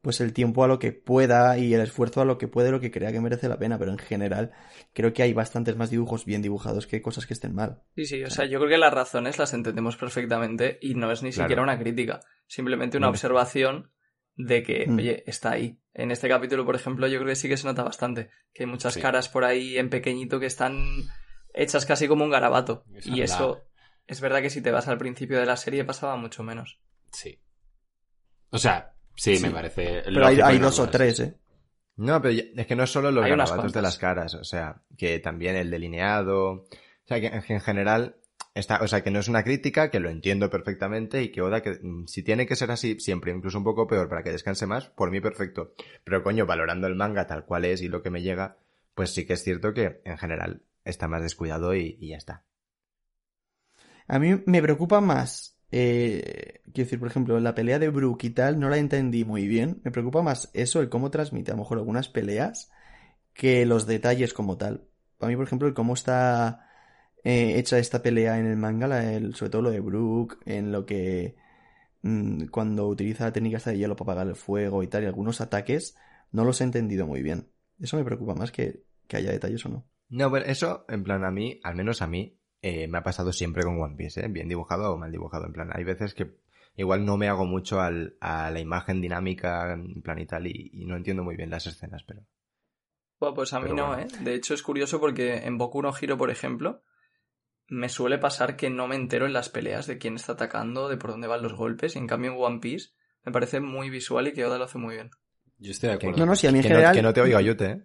[0.00, 2.78] pues el tiempo a lo que pueda y el esfuerzo a lo que puede, lo
[2.78, 3.78] que crea que merece la pena.
[3.78, 4.52] Pero en general
[4.92, 7.82] creo que hay bastantes más dibujos bien dibujados que cosas que estén mal.
[7.96, 11.22] Sí, sí, o sea, yo creo que las razones las entendemos perfectamente y no es
[11.24, 11.46] ni Claro.
[11.48, 13.10] siquiera una crítica, simplemente una No.
[13.10, 13.90] observación
[14.36, 14.98] de que, Mm.
[14.98, 15.80] oye, está ahí.
[15.94, 18.70] En este capítulo, por ejemplo, yo creo que sí que se nota bastante, que hay
[18.70, 19.00] muchas Sí.
[19.00, 20.78] caras por ahí en pequeñito que están
[21.62, 22.84] hechas casi como un garabato.
[22.94, 23.60] Esa Y es la- eso
[24.06, 26.78] es verdad que si te vas al principio de la serie pasaba mucho menos.
[27.12, 27.38] Sí.
[28.50, 29.42] O sea, sí, Sí.
[29.44, 30.02] me parece.
[30.04, 31.34] Pero hay, dos o tres, ¿eh?
[31.96, 34.44] No, pero ya- es que no es solo los Hay garabatos de las caras, o
[34.44, 36.66] sea, que también el delineado, o
[37.04, 38.16] sea, que en en general
[38.54, 41.60] está, o sea, que no es una crítica, que lo entiendo perfectamente y que Oda,
[41.60, 44.66] que mm, si tiene que ser así siempre, incluso un poco peor para que descanse
[44.66, 45.74] más, por mí perfecto.
[46.04, 48.56] Pero coño, valorando el manga tal cual es y lo que me llega,
[48.94, 52.44] pues sí que es cierto que en general está más descuidado y, ya está.
[54.06, 55.56] A mí me preocupa más.
[55.70, 59.46] Eh, quiero decir, por ejemplo, la pelea de Brook y tal no la entendí muy
[59.48, 59.80] bien.
[59.84, 62.70] Me preocupa más eso, el cómo transmite a lo mejor algunas peleas,
[63.34, 64.88] que los detalles como tal.
[65.18, 66.68] Para mí, por ejemplo, el cómo está
[67.24, 70.86] eh, hecha esta pelea en el manga, el- sobre todo lo de Brook, en lo
[70.86, 71.36] que
[72.02, 75.40] mm, cuando utiliza la técnica de hielo para apagar el fuego y tal, y algunos
[75.40, 75.96] ataques,
[76.32, 77.50] no los he entendido muy bien.
[77.80, 79.88] Eso me preocupa más que, que haya detalles o no.
[80.08, 83.32] No, bueno, eso, en plan, a mí, al menos a mí, eh, me ha pasado
[83.32, 84.28] siempre con One Piece, ¿eh?
[84.28, 85.46] Bien dibujado o mal dibujado.
[85.46, 86.38] En plan, hay veces que
[86.76, 90.70] igual no me hago mucho al, a la imagen dinámica, en plan y tal, y,
[90.72, 92.22] y no entiendo muy bien las escenas, pero...
[93.20, 94.02] Bueno, pues a mí Pero no, bueno.
[94.02, 94.08] ¿eh?
[94.20, 96.82] De hecho es curioso porque en Boku no Hero, por ejemplo,
[97.66, 100.96] me suele pasar que no me entero en las peleas de quién está atacando, de
[100.96, 102.90] por dónde van los golpes, y en cambio en One Piece
[103.24, 105.10] me parece muy visual y que Oda lo hace muy bien.
[105.58, 106.18] Yo estoy de acuerdo.
[106.18, 106.92] No, no, si a mí en que, general...
[106.92, 107.82] no, que no te oiga Yute, ¿eh?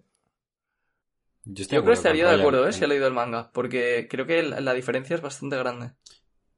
[1.46, 2.74] Yo, estoy Yo creo que estaría de acuerdo, ¿eh?
[2.74, 5.92] Si he En, leído el manga, porque creo que la la diferencia es bastante grande.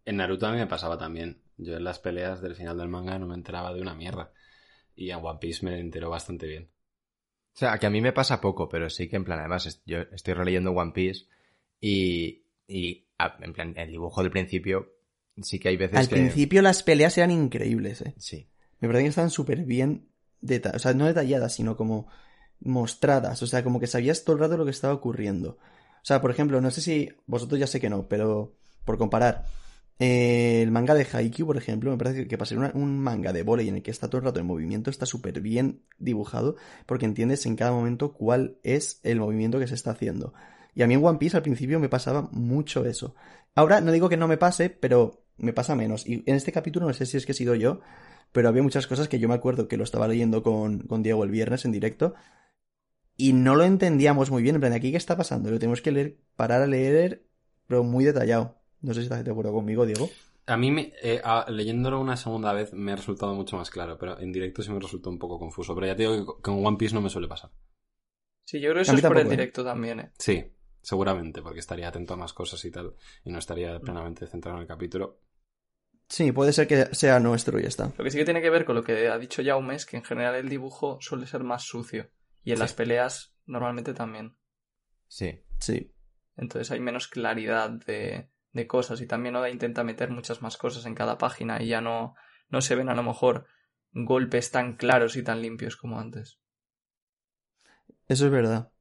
[0.05, 1.41] en Naruto a mí me pasaba también.
[1.57, 4.31] Yo en las peleas del final del manga no me enteraba de una mierda.
[4.95, 6.69] Y en One Piece me enteró bastante bien.
[7.55, 9.99] O sea, que a mí me pasa poco, pero sí que en plan, además, yo
[10.11, 11.25] estoy releyendo One Piece
[11.81, 14.93] y, y a- en plan, el dibujo del principio
[15.41, 16.15] sí que hay veces Al que...
[16.15, 18.15] principio las peleas eran increíbles, ¿eh?
[18.17, 18.47] Sí.
[18.79, 20.09] Me parece que estaban súper bien
[20.41, 22.07] detalladas, o sea, no detalladas, sino como
[22.60, 25.58] mostradas, o sea, como que sabías todo el rato lo que estaba ocurriendo.
[26.01, 28.53] O sea, por ejemplo, no sé si vosotros ya sé que no, pero
[28.86, 29.45] por comparar,
[29.97, 33.70] Eh, el manga de Haikyuu, por ejemplo, me parece que para un manga de volei
[33.70, 37.45] en el que está todo el rato en movimiento, está súper bien dibujado porque entiendes
[37.45, 40.34] en cada momento cuál es el movimiento que se está haciendo.
[40.74, 43.16] Y a mí en One Piece al principio me pasaba mucho eso.
[43.56, 46.06] Ahora no digo que no me pase, pero me pasa menos.
[46.06, 47.80] Y en este capítulo no sé si es que he sido yo,
[48.34, 51.24] pero había muchas cosas que yo me acuerdo que lo estaba leyendo con, con Diego
[51.24, 52.16] el viernes en directo
[53.18, 54.55] y no lo entendíamos muy bien.
[54.55, 55.49] En plan, ¿aquí qué está pasando?
[55.51, 57.26] Lo tenemos que leer, parar a leer,
[57.68, 58.57] pero muy detallado.
[58.82, 60.09] No sé si estás de acuerdo conmigo, Diego.
[60.47, 63.97] A mí, me, eh, a- leyéndolo una segunda vez, me ha resultado mucho más claro,
[63.97, 65.74] pero en directo sí me resultó un poco confuso.
[65.74, 67.51] Pero ya te digo que con One Piece no me suele pasar.
[68.43, 69.30] Sí, yo creo que eso es por el ¿eh?
[69.32, 70.11] directo también, ¿eh?
[70.20, 70.45] Sí,
[70.82, 72.93] seguramente, porque estaría atento a más cosas y tal,
[73.24, 75.20] y no estaría plenamente centrado en el capítulo.
[76.07, 77.91] Sí, puede ser que sea nuestro y ya está.
[77.97, 79.97] Lo que sí que tiene que ver con lo que ha dicho Jaume es que
[79.97, 82.11] en general el dibujo suele ser más sucio.
[82.45, 82.61] Y en Sí.
[82.61, 84.37] las peleas normalmente también.
[85.09, 85.43] Sí.
[85.59, 85.93] Sí.
[86.37, 89.01] Entonces hay menos claridad de, de cosas.
[89.01, 92.15] Y también Oda intenta meter muchas más cosas en cada página y ya no,
[92.47, 93.47] no se ven a lo mejor
[93.91, 96.39] golpes tan claros y tan limpios como antes.
[98.07, 98.71] Eso es verdad.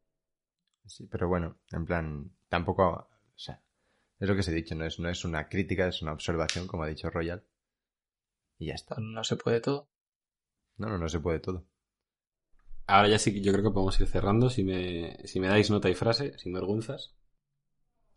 [0.87, 3.63] Sí, pero bueno, en plan, tampoco, o sea,
[4.19, 6.67] es lo que os he dicho, no es, no es una crítica, es una observación,
[6.67, 7.43] como ha dicho Royal.
[8.59, 8.97] Y ya está.
[8.99, 9.89] No se puede todo.
[10.77, 11.67] No, no, no se puede todo.
[12.87, 14.51] Ahora ya sí que yo creo que podemos ir cerrando.
[14.51, 17.15] Si me, si me dais nota y frase, sin vergüenzas.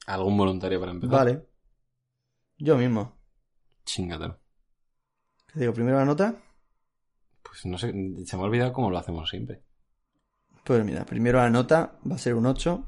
[0.08, 1.18] ¿Algún voluntario para empezar?
[1.18, 1.48] Vale.
[2.58, 3.18] Yo mismo.
[3.86, 4.40] Chingatelo.
[5.54, 6.36] Te digo, primero la nota.
[7.42, 7.94] Pues no sé,
[8.26, 9.64] se me ha olvidado cómo lo hacemos siempre.
[10.64, 12.84] Pues mira, primero la nota va a ser un 8.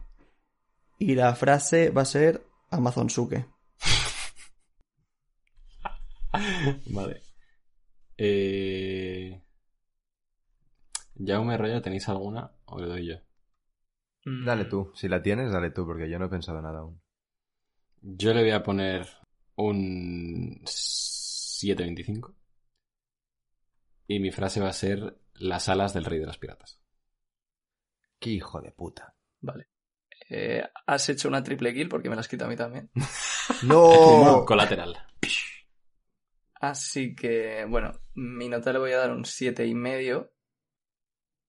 [0.99, 3.45] Y la frase va a ser Amazonsuke.
[6.91, 7.21] vale.
[8.17, 9.41] Eh...
[11.23, 12.51] Jaume Roya, ¿tenéis alguna?
[12.65, 13.15] ¿O le doy yo?
[14.25, 17.01] Mm, Dale tú, si la tienes, dale tú, porque yo no he pensado nada aún.
[18.01, 19.07] Yo le voy a poner
[19.55, 22.33] un 7.25.
[24.07, 26.81] Y mi frase va a ser las alas del rey de las piratas.
[28.19, 29.15] ¡Qué hijo de puta!
[29.41, 29.67] Vale.
[30.29, 32.89] Eh, has hecho una triple kill porque me la has quitado a mí también.
[33.63, 34.43] ¡No!
[34.45, 34.97] Colateral.
[36.61, 40.31] Así que, bueno, mi nota le voy a dar un siete y medio.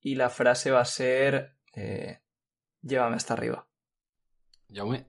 [0.01, 2.21] Y la frase va a ser eh,
[2.83, 3.67] llévame hasta arriba.
[4.73, 5.07] Jaume.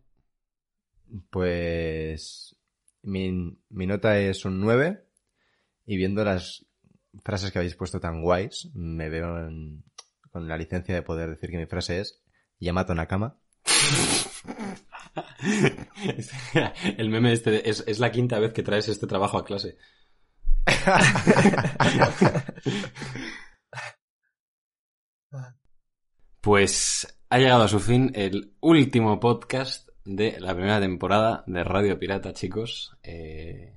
[1.30, 2.56] Pues
[3.04, 5.06] mi, mi nota es un 9
[5.86, 6.66] y viendo las
[7.24, 9.84] frases que habéis puesto tan guays, me veo en-
[10.32, 12.22] con la licencia de poder decir que mi frase es
[12.60, 13.38] Yamato Nakama.
[16.98, 19.78] El meme este de- es, es la quinta vez que traes este trabajo a clase.
[26.42, 32.00] Pues ha llegado a su fin el último podcast de la primera temporada de Radio
[32.00, 32.98] Pirata, chicos.
[33.04, 33.76] Eh,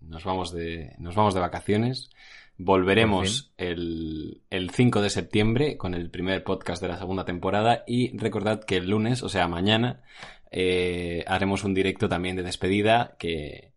[0.00, 2.10] nos vamos de, nos vamos de vacaciones.
[2.56, 8.16] Volveremos el, el 5 de septiembre con el primer podcast de la segunda temporada y
[8.18, 10.02] recordad que el lunes, o sea, mañana,
[10.50, 13.72] eh, haremos un directo también de despedida que,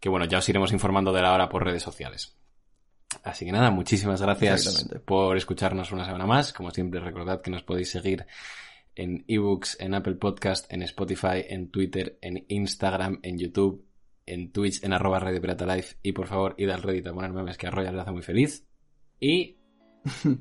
[0.00, 2.39] que bueno, ya os iremos informando de la hora por redes sociales.
[3.22, 6.52] Así que nada, muchísimas gracias por escucharnos una semana más.
[6.52, 8.26] Como siempre, recordad que nos podéis seguir
[8.94, 13.84] en ebooks, en Apple Podcast, en Spotify, en Twitter, en Instagram, en YouTube,
[14.26, 15.86] en Twitch, en arroba Radio Pirata Live.
[16.02, 18.22] Y por favor, id al Reddit a poner memes que a Royal le hace muy
[18.22, 18.66] feliz.
[19.18, 19.56] Y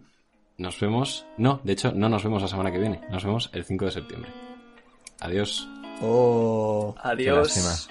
[0.58, 1.26] nos vemos.
[1.38, 3.02] No, de hecho, no nos vemos la semana que viene.
[3.10, 4.32] Nos vemos el 5 de septiembre.
[5.20, 5.68] Adiós.
[6.02, 6.96] Oh.
[7.02, 7.90] Adiós.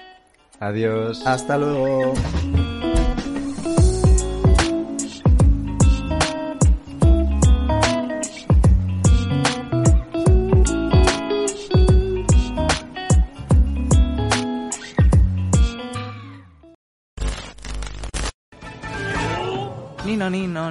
[0.59, 1.25] Adiós.
[1.25, 2.13] Hasta luego.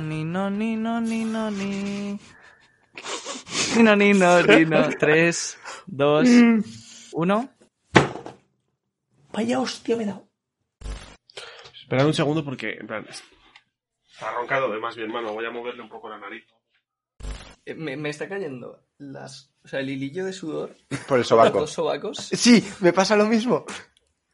[0.00, 2.20] No ni no ni no ni no ni no ni.
[3.76, 4.88] Ni no ni no ni no.
[4.98, 6.28] Tres, dos,
[7.12, 7.48] uno.
[9.32, 10.28] Vaya hostia me he dado.
[11.80, 15.32] Esperad un segundo porque, en plan, está roncado de más bien, mano.
[15.32, 16.44] Voy a moverle un poco la nariz.
[17.64, 20.76] Eh, Me, me está cayendo las, o sea, el hilillo de sudor
[21.06, 21.60] Por el sobaco.
[21.60, 23.64] los sobacos, Sí, me pasa lo mismo.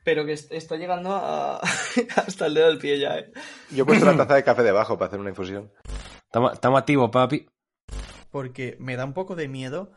[0.05, 1.57] Pero que est- está llegando a-
[2.17, 3.33] hasta el dedo del pie ya, eh.
[3.71, 5.73] Yo he puesto la taza de café debajo para hacer una infusión.
[6.27, 7.47] Estamos activos, papi.
[8.31, 9.93] Porque me da un poco de miedo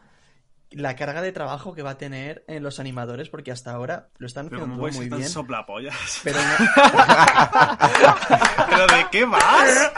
[0.70, 4.28] la carga de trabajo que va a tener en los animadores, porque hasta ahora lo
[4.28, 5.30] están Pero haciendo ¿cómo todo puedes muy ser tan bien.
[5.30, 6.20] soplapollas?
[6.26, 6.46] Pero no,
[8.70, 9.92] ¿Pero de qué vas?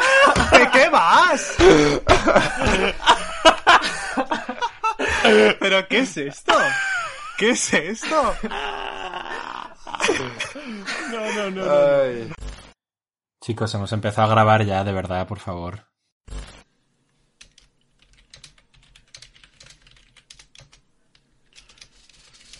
[0.51, 1.55] ¿De qué vas?
[5.59, 6.53] ¿Pero qué es esto?
[7.37, 8.35] ¿Qué es esto?
[10.55, 12.35] No, no, no.
[13.41, 15.85] Chicos, hemos empezado a grabar ya, de verdad, por favor.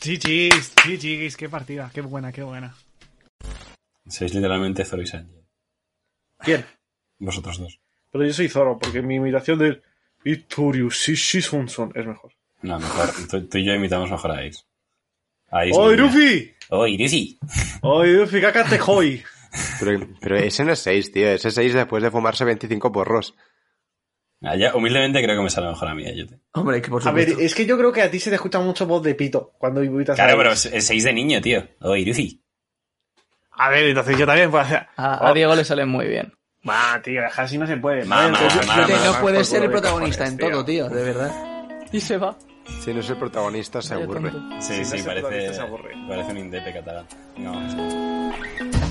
[0.02, 2.76] GG's, GG's, qué partida, qué buena, qué buena.
[4.08, 5.36] Sois literalmente Zoro y Sanji.
[6.40, 6.66] ¿Quién?
[7.20, 7.80] Vosotros dos.
[8.12, 9.82] Pero yo soy Zoro, porque mi imitación de
[10.24, 12.34] Ituriu Shishisunson es mejor.
[12.62, 13.10] No, mejor.
[13.30, 14.64] Tú, tú y yo imitamos mejor a Ace.
[15.52, 15.98] ¡Oy.
[15.98, 16.54] Luffy!
[16.70, 17.40] ¡Oy, Luffy!
[17.82, 19.24] ¡Oy, Luffy, cácate, hoy!
[19.80, 21.28] Pero, pero ese no es 6, tío.
[21.30, 23.36] Ese es 6 después de fumarse 25 porros.
[24.42, 26.40] Ah, ya, humildemente creo que me sale mejor a mí, Ayute.
[26.54, 27.44] Hombre, que por A ver, supuesto.
[27.46, 29.84] es que yo creo que a ti se te escucha mucho voz de pito cuando
[29.84, 31.68] imitas Claro, a pero es es 6 de niño, tío.
[31.82, 32.42] ¡Oy, Luffy!
[33.52, 34.88] A ver, entonces yo también puedo hacer...
[34.96, 36.32] A, a Diego le sale muy bien.
[36.68, 38.06] Va, tío, así no se puede.
[38.06, 39.06] Mamá, entonces- mamá, yo te- mamá.
[39.08, 41.32] no puedes ser el protagonista cojones, en todo, tío, de verdad.
[41.92, 42.38] Y se va.
[42.82, 44.32] Si no es el protagonista, se aburre.
[44.60, 45.92] Sí, Sí, parece, protagonista se aburre.
[46.08, 47.06] parece un indepe catalán.
[47.38, 48.89] No.